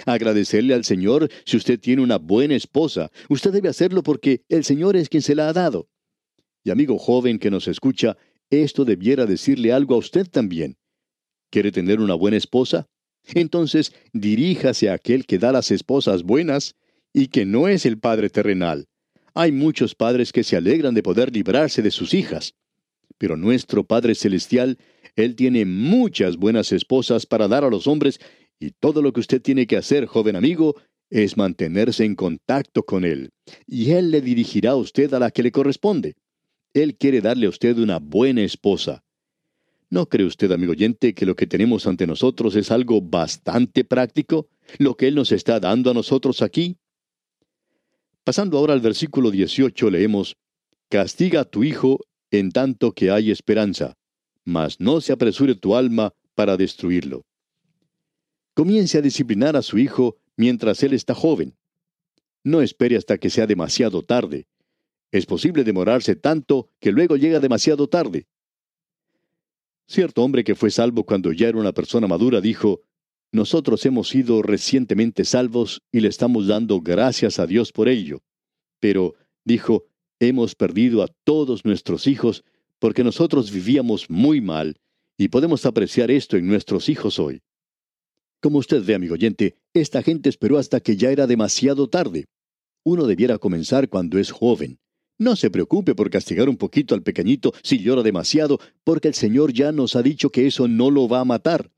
Agradecerle 0.07 0.73
al 0.73 0.85
Señor 0.85 1.29
si 1.45 1.55
usted 1.55 1.79
tiene 1.79 2.01
una 2.01 2.17
buena 2.17 2.55
esposa. 2.55 3.11
Usted 3.29 3.51
debe 3.51 3.69
hacerlo 3.69 4.01
porque 4.01 4.43
el 4.49 4.63
Señor 4.63 4.95
es 4.95 5.07
quien 5.07 5.21
se 5.21 5.35
la 5.35 5.49
ha 5.49 5.53
dado. 5.53 5.87
Y 6.63 6.71
amigo 6.71 6.97
joven 6.97 7.37
que 7.37 7.51
nos 7.51 7.67
escucha, 7.67 8.17
esto 8.49 8.85
debiera 8.85 9.27
decirle 9.27 9.71
algo 9.71 9.93
a 9.93 9.99
usted 9.99 10.27
también. 10.27 10.77
¿Quiere 11.51 11.71
tener 11.71 11.99
una 11.99 12.15
buena 12.15 12.37
esposa? 12.37 12.87
Entonces 13.33 13.93
diríjase 14.11 14.89
a 14.89 14.93
aquel 14.93 15.25
que 15.25 15.39
da 15.39 15.51
las 15.51 15.71
esposas 15.71 16.23
buenas 16.23 16.75
y 17.13 17.27
que 17.27 17.45
no 17.45 17.67
es 17.67 17.85
el 17.85 17.99
Padre 17.99 18.29
terrenal. 18.29 18.87
Hay 19.35 19.51
muchos 19.51 19.95
padres 19.95 20.31
que 20.31 20.43
se 20.43 20.55
alegran 20.55 20.93
de 20.93 21.01
poder 21.01 21.33
librarse 21.33 21.81
de 21.81 21.91
sus 21.91 22.13
hijas. 22.13 22.53
Pero 23.17 23.35
nuestro 23.35 23.83
Padre 23.83 24.15
Celestial, 24.15 24.77
Él 25.15 25.35
tiene 25.35 25.65
muchas 25.65 26.37
buenas 26.37 26.71
esposas 26.71 27.25
para 27.25 27.47
dar 27.47 27.63
a 27.63 27.69
los 27.69 27.87
hombres, 27.87 28.19
y 28.59 28.71
todo 28.71 29.01
lo 29.01 29.11
que 29.11 29.21
usted 29.21 29.41
tiene 29.41 29.65
que 29.65 29.77
hacer, 29.77 30.05
joven 30.05 30.35
amigo, 30.35 30.75
es 31.09 31.37
mantenerse 31.37 32.05
en 32.05 32.15
contacto 32.15 32.83
con 32.83 33.05
Él. 33.05 33.31
Y 33.65 33.91
Él 33.91 34.11
le 34.11 34.21
dirigirá 34.21 34.71
a 34.71 34.75
usted 34.75 35.13
a 35.13 35.19
la 35.19 35.31
que 35.31 35.43
le 35.43 35.51
corresponde. 35.51 36.15
Él 36.73 36.95
quiere 36.95 37.21
darle 37.21 37.47
a 37.47 37.49
usted 37.49 37.77
una 37.77 37.99
buena 37.99 38.41
esposa. 38.41 39.03
¿No 39.93 40.09
cree 40.09 40.25
usted, 40.25 40.51
amigo 40.51 40.71
oyente, 40.71 41.13
que 41.13 41.23
lo 41.23 41.35
que 41.35 41.45
tenemos 41.45 41.85
ante 41.85 42.07
nosotros 42.07 42.55
es 42.55 42.71
algo 42.71 42.99
bastante 42.99 43.83
práctico? 43.83 44.49
¿Lo 44.79 44.97
que 44.97 45.07
Él 45.07 45.13
nos 45.13 45.31
está 45.31 45.59
dando 45.59 45.91
a 45.91 45.93
nosotros 45.93 46.41
aquí? 46.41 46.79
Pasando 48.23 48.57
ahora 48.57 48.73
al 48.73 48.81
versículo 48.81 49.29
18 49.29 49.91
leemos, 49.91 50.35
Castiga 50.89 51.41
a 51.41 51.45
tu 51.45 51.63
hijo 51.63 51.99
en 52.31 52.51
tanto 52.51 52.93
que 52.93 53.11
hay 53.11 53.29
esperanza, 53.29 53.93
mas 54.43 54.79
no 54.79 54.99
se 54.99 55.13
apresure 55.13 55.53
tu 55.53 55.75
alma 55.75 56.15
para 56.33 56.57
destruirlo. 56.57 57.27
Comience 58.55 58.97
a 58.97 59.01
disciplinar 59.01 59.55
a 59.55 59.61
su 59.61 59.77
hijo 59.77 60.17
mientras 60.35 60.81
él 60.81 60.93
está 60.93 61.13
joven. 61.13 61.55
No 62.43 62.63
espere 62.63 62.97
hasta 62.97 63.19
que 63.19 63.29
sea 63.29 63.45
demasiado 63.45 64.01
tarde. 64.01 64.47
Es 65.11 65.27
posible 65.27 65.63
demorarse 65.63 66.15
tanto 66.15 66.71
que 66.79 66.91
luego 66.91 67.15
llega 67.15 67.39
demasiado 67.39 67.87
tarde. 67.87 68.25
Cierto 69.87 70.23
hombre 70.23 70.43
que 70.43 70.55
fue 70.55 70.71
salvo 70.71 71.05
cuando 71.05 71.31
ya 71.31 71.49
era 71.49 71.57
una 71.57 71.73
persona 71.73 72.07
madura 72.07 72.41
dijo, 72.41 72.81
nosotros 73.31 73.85
hemos 73.85 74.09
sido 74.09 74.41
recientemente 74.41 75.25
salvos 75.25 75.81
y 75.91 75.99
le 76.01 76.07
estamos 76.07 76.47
dando 76.47 76.81
gracias 76.81 77.39
a 77.39 77.47
Dios 77.47 77.71
por 77.71 77.89
ello. 77.89 78.21
Pero, 78.79 79.15
dijo, 79.43 79.85
hemos 80.19 80.55
perdido 80.55 81.03
a 81.03 81.07
todos 81.23 81.65
nuestros 81.65 82.07
hijos 82.07 82.43
porque 82.79 83.03
nosotros 83.03 83.51
vivíamos 83.51 84.09
muy 84.09 84.39
mal 84.39 84.77
y 85.17 85.29
podemos 85.29 85.65
apreciar 85.65 86.11
esto 86.11 86.37
en 86.37 86.47
nuestros 86.47 86.89
hijos 86.89 87.17
hoy. 87.17 87.41
Como 88.39 88.57
usted 88.57 88.83
ve, 88.83 88.93
amigo 88.93 89.13
oyente, 89.13 89.55
esta 89.73 90.03
gente 90.03 90.29
esperó 90.29 90.57
hasta 90.57 90.79
que 90.81 90.97
ya 90.97 91.11
era 91.11 91.27
demasiado 91.27 91.89
tarde. 91.89 92.25
Uno 92.83 93.07
debiera 93.07 93.37
comenzar 93.37 93.89
cuando 93.89 94.19
es 94.19 94.31
joven. 94.31 94.79
No 95.23 95.37
se 95.37 95.49
preocupe 95.49 95.95
por 95.95 96.09
castigar 96.09 96.49
un 96.49 96.57
poquito 96.57 96.93
al 96.93 97.01
pequeñito 97.01 97.53
si 97.63 97.79
llora 97.79 98.03
demasiado, 98.03 98.59
porque 98.83 99.07
el 99.07 99.13
Señor 99.13 99.53
ya 99.53 99.71
nos 99.71 99.95
ha 99.95 100.01
dicho 100.01 100.29
que 100.29 100.47
eso 100.47 100.67
no 100.67 100.91
lo 100.91 101.07
va 101.07 101.21
a 101.21 101.25
matar. 101.25 101.71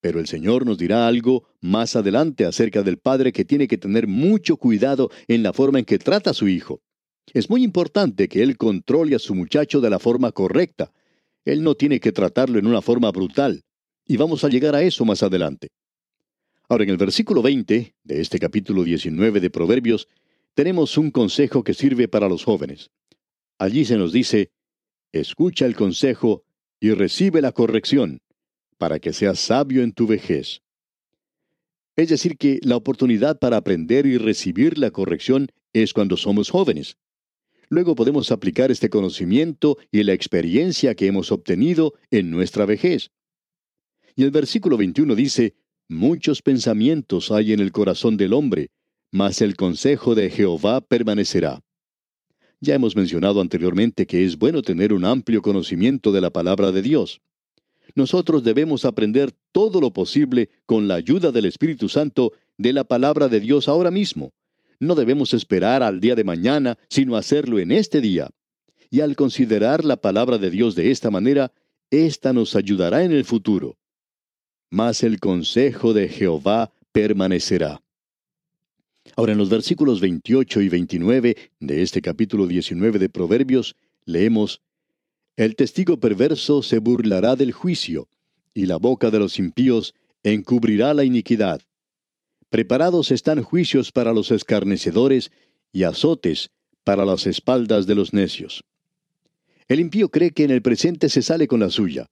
Pero 0.00 0.20
el 0.20 0.28
Señor 0.28 0.64
nos 0.64 0.78
dirá 0.78 1.08
algo 1.08 1.48
más 1.60 1.96
adelante 1.96 2.44
acerca 2.44 2.84
del 2.84 2.98
padre 2.98 3.32
que 3.32 3.44
tiene 3.44 3.66
que 3.66 3.76
tener 3.76 4.06
mucho 4.06 4.56
cuidado 4.56 5.10
en 5.26 5.42
la 5.42 5.52
forma 5.52 5.80
en 5.80 5.84
que 5.84 5.98
trata 5.98 6.30
a 6.30 6.32
su 6.32 6.46
hijo. 6.46 6.80
Es 7.34 7.50
muy 7.50 7.64
importante 7.64 8.28
que 8.28 8.40
él 8.40 8.56
controle 8.56 9.16
a 9.16 9.18
su 9.18 9.34
muchacho 9.34 9.80
de 9.80 9.90
la 9.90 9.98
forma 9.98 10.30
correcta. 10.30 10.92
Él 11.44 11.64
no 11.64 11.74
tiene 11.74 11.98
que 11.98 12.12
tratarlo 12.12 12.60
en 12.60 12.68
una 12.68 12.82
forma 12.82 13.10
brutal. 13.10 13.62
Y 14.06 14.16
vamos 14.16 14.44
a 14.44 14.48
llegar 14.48 14.76
a 14.76 14.82
eso 14.82 15.04
más 15.04 15.24
adelante. 15.24 15.70
Ahora, 16.68 16.84
en 16.84 16.90
el 16.90 16.98
versículo 16.98 17.42
20 17.42 17.96
de 18.04 18.20
este 18.20 18.38
capítulo 18.38 18.84
19 18.84 19.40
de 19.40 19.50
Proverbios, 19.50 20.06
tenemos 20.54 20.98
un 20.98 21.10
consejo 21.10 21.64
que 21.64 21.74
sirve 21.74 22.08
para 22.08 22.28
los 22.28 22.44
jóvenes. 22.44 22.90
Allí 23.58 23.84
se 23.84 23.96
nos 23.96 24.12
dice, 24.12 24.50
escucha 25.12 25.66
el 25.66 25.76
consejo 25.76 26.44
y 26.80 26.92
recibe 26.92 27.40
la 27.42 27.52
corrección 27.52 28.20
para 28.78 28.98
que 28.98 29.12
seas 29.12 29.38
sabio 29.38 29.82
en 29.82 29.92
tu 29.92 30.06
vejez. 30.06 30.62
Es 31.96 32.08
decir, 32.08 32.38
que 32.38 32.60
la 32.62 32.76
oportunidad 32.76 33.38
para 33.38 33.58
aprender 33.58 34.06
y 34.06 34.16
recibir 34.16 34.78
la 34.78 34.90
corrección 34.90 35.48
es 35.72 35.92
cuando 35.92 36.16
somos 36.16 36.48
jóvenes. 36.48 36.96
Luego 37.68 37.94
podemos 37.94 38.32
aplicar 38.32 38.70
este 38.70 38.88
conocimiento 38.88 39.76
y 39.92 40.02
la 40.02 40.12
experiencia 40.14 40.94
que 40.94 41.06
hemos 41.06 41.30
obtenido 41.30 41.94
en 42.10 42.30
nuestra 42.30 42.64
vejez. 42.66 43.10
Y 44.16 44.24
el 44.24 44.30
versículo 44.30 44.76
21 44.76 45.14
dice, 45.14 45.54
Muchos 45.88 46.40
pensamientos 46.40 47.30
hay 47.30 47.52
en 47.52 47.60
el 47.60 47.72
corazón 47.72 48.16
del 48.16 48.32
hombre, 48.32 48.70
mas 49.10 49.42
el 49.42 49.56
consejo 49.56 50.14
de 50.14 50.30
Jehová 50.30 50.80
permanecerá. 50.80 51.62
Ya 52.60 52.74
hemos 52.74 52.94
mencionado 52.94 53.40
anteriormente 53.40 54.06
que 54.06 54.24
es 54.24 54.38
bueno 54.38 54.62
tener 54.62 54.92
un 54.92 55.04
amplio 55.04 55.42
conocimiento 55.42 56.12
de 56.12 56.20
la 56.20 56.30
palabra 56.30 56.72
de 56.72 56.82
Dios. 56.82 57.20
Nosotros 57.94 58.44
debemos 58.44 58.84
aprender 58.84 59.32
todo 59.52 59.80
lo 59.80 59.92
posible 59.92 60.50
con 60.66 60.86
la 60.86 60.94
ayuda 60.94 61.32
del 61.32 61.46
Espíritu 61.46 61.88
Santo 61.88 62.32
de 62.58 62.72
la 62.72 62.84
palabra 62.84 63.28
de 63.28 63.40
Dios 63.40 63.68
ahora 63.68 63.90
mismo. 63.90 64.32
No 64.78 64.94
debemos 64.94 65.34
esperar 65.34 65.82
al 65.82 66.00
día 66.00 66.14
de 66.14 66.24
mañana, 66.24 66.78
sino 66.88 67.16
hacerlo 67.16 67.58
en 67.58 67.72
este 67.72 68.00
día. 68.00 68.30
Y 68.90 69.00
al 69.00 69.16
considerar 69.16 69.84
la 69.84 69.96
palabra 69.96 70.38
de 70.38 70.50
Dios 70.50 70.74
de 70.74 70.90
esta 70.90 71.10
manera, 71.10 71.52
ésta 71.90 72.32
nos 72.32 72.54
ayudará 72.54 73.04
en 73.04 73.12
el 73.12 73.24
futuro. 73.24 73.76
Mas 74.70 75.02
el 75.02 75.18
consejo 75.18 75.92
de 75.92 76.08
Jehová 76.08 76.72
permanecerá. 76.92 77.82
Ahora 79.16 79.32
en 79.32 79.38
los 79.38 79.48
versículos 79.48 80.00
28 80.00 80.60
y 80.60 80.68
29 80.68 81.36
de 81.58 81.82
este 81.82 82.00
capítulo 82.00 82.46
19 82.46 82.98
de 82.98 83.08
Proverbios 83.08 83.76
leemos, 84.04 84.62
El 85.36 85.56
testigo 85.56 85.98
perverso 85.98 86.62
se 86.62 86.78
burlará 86.78 87.36
del 87.36 87.52
juicio, 87.52 88.08
y 88.54 88.66
la 88.66 88.76
boca 88.76 89.10
de 89.10 89.18
los 89.18 89.38
impíos 89.38 89.94
encubrirá 90.22 90.94
la 90.94 91.04
iniquidad. 91.04 91.62
Preparados 92.50 93.10
están 93.10 93.42
juicios 93.42 93.92
para 93.92 94.12
los 94.12 94.30
escarnecedores 94.30 95.30
y 95.72 95.84
azotes 95.84 96.50
para 96.84 97.04
las 97.04 97.26
espaldas 97.26 97.86
de 97.86 97.94
los 97.94 98.12
necios. 98.12 98.64
El 99.68 99.80
impío 99.80 100.08
cree 100.08 100.32
que 100.32 100.44
en 100.44 100.50
el 100.50 100.62
presente 100.62 101.08
se 101.08 101.22
sale 101.22 101.46
con 101.46 101.60
la 101.60 101.70
suya, 101.70 102.10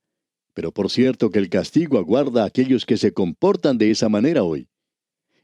pero 0.55 0.73
por 0.73 0.91
cierto 0.91 1.31
que 1.31 1.39
el 1.39 1.49
castigo 1.49 1.99
aguarda 1.99 2.43
a 2.43 2.47
aquellos 2.47 2.87
que 2.87 2.97
se 2.97 3.13
comportan 3.13 3.79
de 3.79 3.91
esa 3.91 4.09
manera 4.09 4.45
hoy. 4.45 4.69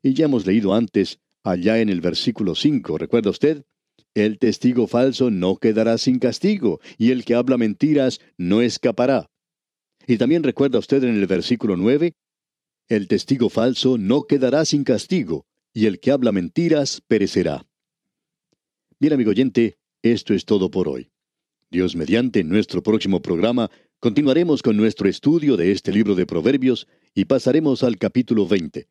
Y 0.02 0.14
ya 0.14 0.26
hemos 0.26 0.46
leído 0.46 0.74
antes, 0.74 1.18
allá 1.44 1.78
en 1.78 1.90
el 1.90 2.00
versículo 2.00 2.54
5, 2.54 2.98
¿recuerda 2.98 3.30
usted? 3.30 3.64
El 4.14 4.38
testigo 4.38 4.86
falso 4.86 5.30
no 5.30 5.56
quedará 5.56 5.98
sin 5.98 6.18
castigo, 6.18 6.80
y 6.98 7.10
el 7.10 7.24
que 7.24 7.34
habla 7.34 7.58
mentiras 7.58 8.20
no 8.36 8.62
escapará. 8.62 9.30
Y 10.06 10.16
también 10.18 10.42
recuerda 10.42 10.78
usted 10.78 11.04
en 11.04 11.14
el 11.14 11.26
versículo 11.26 11.76
9, 11.76 12.14
el 12.88 13.08
testigo 13.08 13.48
falso 13.48 13.98
no 13.98 14.24
quedará 14.24 14.64
sin 14.64 14.84
castigo, 14.84 15.46
y 15.72 15.86
el 15.86 16.00
que 16.00 16.10
habla 16.10 16.32
mentiras 16.32 17.02
perecerá. 17.06 17.66
Bien, 18.98 19.12
amigo 19.12 19.30
oyente, 19.30 19.78
esto 20.02 20.34
es 20.34 20.44
todo 20.44 20.70
por 20.70 20.88
hoy. 20.88 21.10
Dios 21.70 21.96
mediante, 21.96 22.44
nuestro 22.44 22.82
próximo 22.82 23.20
programa 23.20 23.70
continuaremos 23.98 24.62
con 24.62 24.76
nuestro 24.76 25.08
estudio 25.08 25.56
de 25.56 25.72
este 25.72 25.92
libro 25.92 26.14
de 26.14 26.26
Proverbios 26.26 26.86
y 27.14 27.24
pasaremos 27.24 27.82
al 27.82 27.96
capítulo 27.96 28.46
20. 28.46 28.86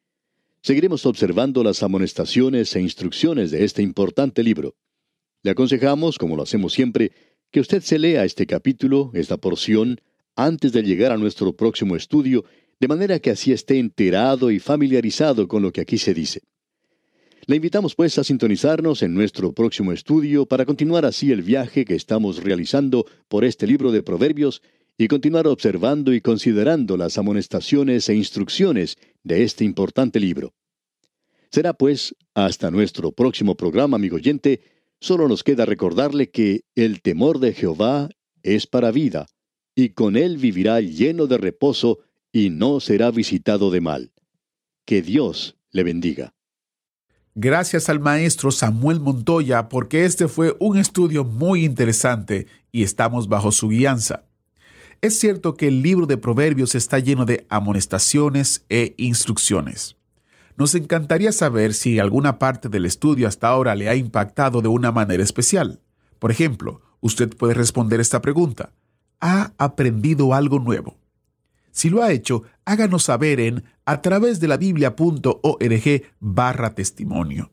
Seguiremos 0.66 1.06
observando 1.06 1.62
las 1.62 1.84
amonestaciones 1.84 2.74
e 2.78 2.80
instrucciones 2.80 3.52
de 3.52 3.66
este 3.66 3.82
importante 3.82 4.44
libro. 4.44 4.78
Le 5.42 5.52
aconsejamos, 5.52 6.18
como 6.18 6.38
lo 6.38 6.44
hacemos 6.44 6.72
siempre, 6.72 7.12
que 7.52 7.60
usted 7.60 7.82
se 7.82 8.00
lea 8.00 8.24
este 8.24 8.48
capítulo, 8.48 9.12
esta 9.14 9.36
porción, 9.36 10.00
antes 10.38 10.72
de 10.72 10.84
llegar 10.84 11.12
a 11.12 11.18
nuestro 11.18 11.52
próximo 11.52 11.98
estudio, 11.98 12.46
de 12.80 12.88
manera 12.88 13.20
que 13.20 13.32
así 13.32 13.52
esté 13.52 13.78
enterado 13.78 14.52
y 14.52 14.60
familiarizado 14.60 15.50
con 15.50 15.62
lo 15.64 15.74
que 15.74 15.82
aquí 15.82 15.98
se 15.98 16.14
dice. 16.14 16.40
Le 17.46 17.58
invitamos 17.58 17.94
pues 17.94 18.18
a 18.18 18.24
sintonizarnos 18.24 19.04
en 19.04 19.14
nuestro 19.14 19.52
próximo 19.52 19.92
estudio 19.92 20.46
para 20.46 20.66
continuar 20.66 21.04
así 21.04 21.34
el 21.34 21.42
viaje 21.42 21.84
que 21.84 21.96
estamos 21.96 22.42
realizando 22.42 23.06
por 23.28 23.44
este 23.44 23.68
libro 23.68 23.92
de 23.92 24.02
Proverbios 24.02 24.62
y 24.98 25.08
continuar 25.08 25.48
observando 25.48 26.14
y 26.14 26.22
considerando 26.22 26.98
las 26.98 27.18
amonestaciones 27.18 28.10
e 28.10 28.16
instrucciones 28.16 28.98
de 29.24 29.44
este 29.44 29.64
importante 29.64 30.20
libro. 30.20 30.54
Será 31.52 31.74
pues 31.74 32.16
hasta 32.34 32.72
nuestro 32.72 33.12
próximo 33.12 33.56
programa, 33.56 33.96
amigo 33.96 34.16
oyente, 34.16 34.62
solo 35.00 35.28
nos 35.28 35.44
queda 35.44 35.66
recordarle 35.66 36.30
que 36.32 36.62
el 36.76 37.02
temor 37.02 37.40
de 37.40 37.54
Jehová 37.54 38.10
es 38.42 38.68
para 38.68 38.92
vida, 38.92 39.28
y 39.76 39.90
con 39.90 40.16
él 40.16 40.38
vivirá 40.38 40.82
lleno 40.82 41.28
de 41.28 41.38
reposo 41.38 42.00
y 42.32 42.50
no 42.50 42.80
será 42.80 43.12
visitado 43.12 43.72
de 43.72 43.82
mal. 43.82 44.12
Que 44.86 45.02
Dios 45.02 45.56
le 45.72 45.84
bendiga. 45.84 46.34
Gracias 47.36 47.90
al 47.90 48.00
maestro 48.00 48.52
Samuel 48.52 49.00
Montoya 49.00 49.70
porque 49.70 50.06
este 50.06 50.28
fue 50.28 50.56
un 50.60 50.78
estudio 50.78 51.24
muy 51.24 51.66
interesante 51.66 52.48
y 52.72 52.84
estamos 52.84 53.28
bajo 53.28 53.52
su 53.52 53.70
guianza. 53.70 54.26
Es 55.04 55.20
cierto 55.20 55.56
que 55.56 55.68
el 55.68 55.82
libro 55.82 56.06
de 56.06 56.16
Proverbios 56.16 56.76
está 56.76 56.98
lleno 56.98 57.26
de 57.26 57.46
amonestaciones 57.50 58.64
e 58.70 58.96
instrucciones. 58.96 59.98
Nos 60.56 60.76
encantaría 60.76 61.34
saber 61.34 61.74
si 61.74 62.00
alguna 62.00 62.40
parte 62.40 62.70
del 62.70 62.86
estudio 62.86 63.28
hasta 63.28 63.50
ahora 63.50 63.76
le 63.76 63.90
ha 63.90 63.96
impactado 63.96 64.62
de 64.62 64.70
una 64.70 64.94
manera 64.94 65.22
especial. 65.22 65.82
Por 66.20 66.32
ejemplo, 66.32 66.80
usted 67.02 67.36
puede 67.36 67.54
responder 67.54 68.00
esta 68.00 68.22
pregunta. 68.22 68.72
¿Ha 69.20 69.52
aprendido 69.58 70.34
algo 70.34 70.60
nuevo? 70.60 70.96
Si 71.72 71.90
lo 71.90 72.02
ha 72.02 72.14
hecho, 72.14 72.44
háganos 72.64 73.04
saber 73.04 73.42
en 73.42 73.66
a 73.84 74.02
través 74.02 74.40
de 74.40 74.48
la 74.48 74.56
biblia.org 74.56 76.04
barra 76.22 76.76
testimonio. 76.76 77.52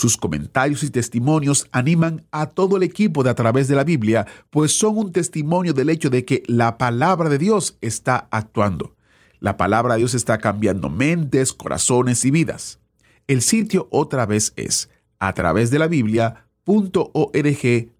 Sus 0.00 0.16
comentarios 0.16 0.82
y 0.82 0.88
testimonios 0.88 1.66
animan 1.72 2.24
a 2.30 2.46
todo 2.46 2.78
el 2.78 2.82
equipo 2.84 3.22
de 3.22 3.28
A 3.28 3.34
través 3.34 3.68
de 3.68 3.76
la 3.76 3.84
Biblia, 3.84 4.26
pues 4.48 4.72
son 4.72 4.96
un 4.96 5.12
testimonio 5.12 5.74
del 5.74 5.90
hecho 5.90 6.08
de 6.08 6.24
que 6.24 6.42
la 6.46 6.78
palabra 6.78 7.28
de 7.28 7.36
Dios 7.36 7.76
está 7.82 8.26
actuando. 8.30 8.96
La 9.40 9.58
palabra 9.58 9.92
de 9.92 9.98
Dios 9.98 10.14
está 10.14 10.38
cambiando 10.38 10.88
mentes, 10.88 11.52
corazones 11.52 12.24
y 12.24 12.30
vidas. 12.30 12.80
El 13.26 13.42
sitio 13.42 13.88
otra 13.90 14.24
vez 14.24 14.54
es 14.56 14.88
a 15.18 15.34
través 15.34 15.70
de 15.70 15.78
la 15.78 15.86
biblia.org 15.86 16.46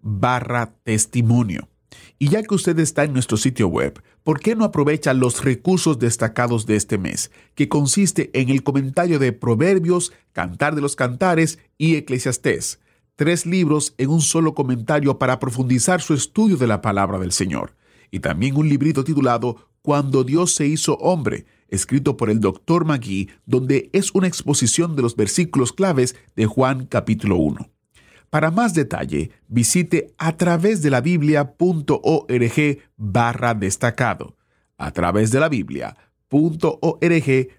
barra 0.01 0.73
testimonio. 0.81 1.70
Y 2.19 2.29
ya 2.29 2.43
que 2.43 2.55
usted 2.55 2.77
está 2.79 3.03
en 3.03 3.13
nuestro 3.13 3.37
sitio 3.37 3.67
web, 3.67 4.01
¿por 4.23 4.39
qué 4.39 4.55
no 4.55 4.65
aprovecha 4.65 5.13
los 5.13 5.43
recursos 5.43 5.99
destacados 5.99 6.65
de 6.65 6.75
este 6.75 6.97
mes, 6.97 7.31
que 7.55 7.69
consiste 7.69 8.29
en 8.39 8.49
el 8.49 8.63
comentario 8.63 9.19
de 9.19 9.33
Proverbios, 9.33 10.13
Cantar 10.33 10.75
de 10.75 10.81
los 10.81 10.95
Cantares 10.95 11.59
y 11.77 11.95
Eclesiastés? 11.95 12.79
Tres 13.15 13.45
libros 13.45 13.93
en 13.97 14.09
un 14.09 14.21
solo 14.21 14.53
comentario 14.53 15.19
para 15.19 15.39
profundizar 15.39 16.01
su 16.01 16.13
estudio 16.13 16.57
de 16.57 16.67
la 16.67 16.81
palabra 16.81 17.19
del 17.19 17.31
Señor. 17.31 17.75
Y 18.11 18.19
también 18.19 18.55
un 18.57 18.69
librito 18.69 19.03
titulado 19.03 19.69
Cuando 19.81 20.23
Dios 20.23 20.53
se 20.53 20.67
hizo 20.67 20.95
hombre, 20.95 21.45
escrito 21.69 22.17
por 22.17 22.29
el 22.29 22.39
Dr. 22.39 22.85
Magui, 22.85 23.29
donde 23.45 23.89
es 23.93 24.11
una 24.13 24.27
exposición 24.27 24.95
de 24.95 25.01
los 25.01 25.15
versículos 25.15 25.73
claves 25.73 26.15
de 26.35 26.45
Juan 26.45 26.85
capítulo 26.85 27.37
1. 27.37 27.70
Para 28.31 28.49
más 28.49 28.73
detalle, 28.73 29.29
visite 29.49 30.15
a 30.17 30.37
través 30.37 30.81
de 30.81 30.89
la 30.89 31.01
biblia.org 31.01 32.79
barra 32.95 33.53
destacado. 33.53 34.37
A 34.77 34.91
través 34.91 35.31
de 35.31 35.41
la 35.41 35.49
biblia.org 35.49 35.97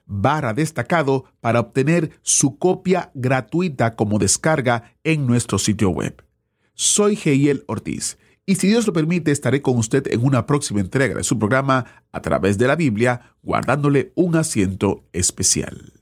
barra 0.06 0.54
destacado 0.54 1.26
para 1.42 1.60
obtener 1.60 2.12
su 2.22 2.56
copia 2.56 3.10
gratuita 3.12 3.96
como 3.96 4.18
descarga 4.18 4.94
en 5.04 5.26
nuestro 5.26 5.58
sitio 5.58 5.90
web. 5.90 6.24
Soy 6.72 7.16
Geiel 7.16 7.64
Ortiz 7.68 8.16
y 8.46 8.54
si 8.54 8.68
Dios 8.68 8.86
lo 8.86 8.94
permite 8.94 9.30
estaré 9.30 9.60
con 9.60 9.76
usted 9.76 10.06
en 10.10 10.24
una 10.24 10.46
próxima 10.46 10.80
entrega 10.80 11.14
de 11.14 11.22
su 11.22 11.38
programa 11.38 11.84
a 12.12 12.22
través 12.22 12.56
de 12.56 12.66
la 12.66 12.76
Biblia, 12.76 13.36
guardándole 13.42 14.12
un 14.14 14.36
asiento 14.36 15.04
especial. 15.12 16.01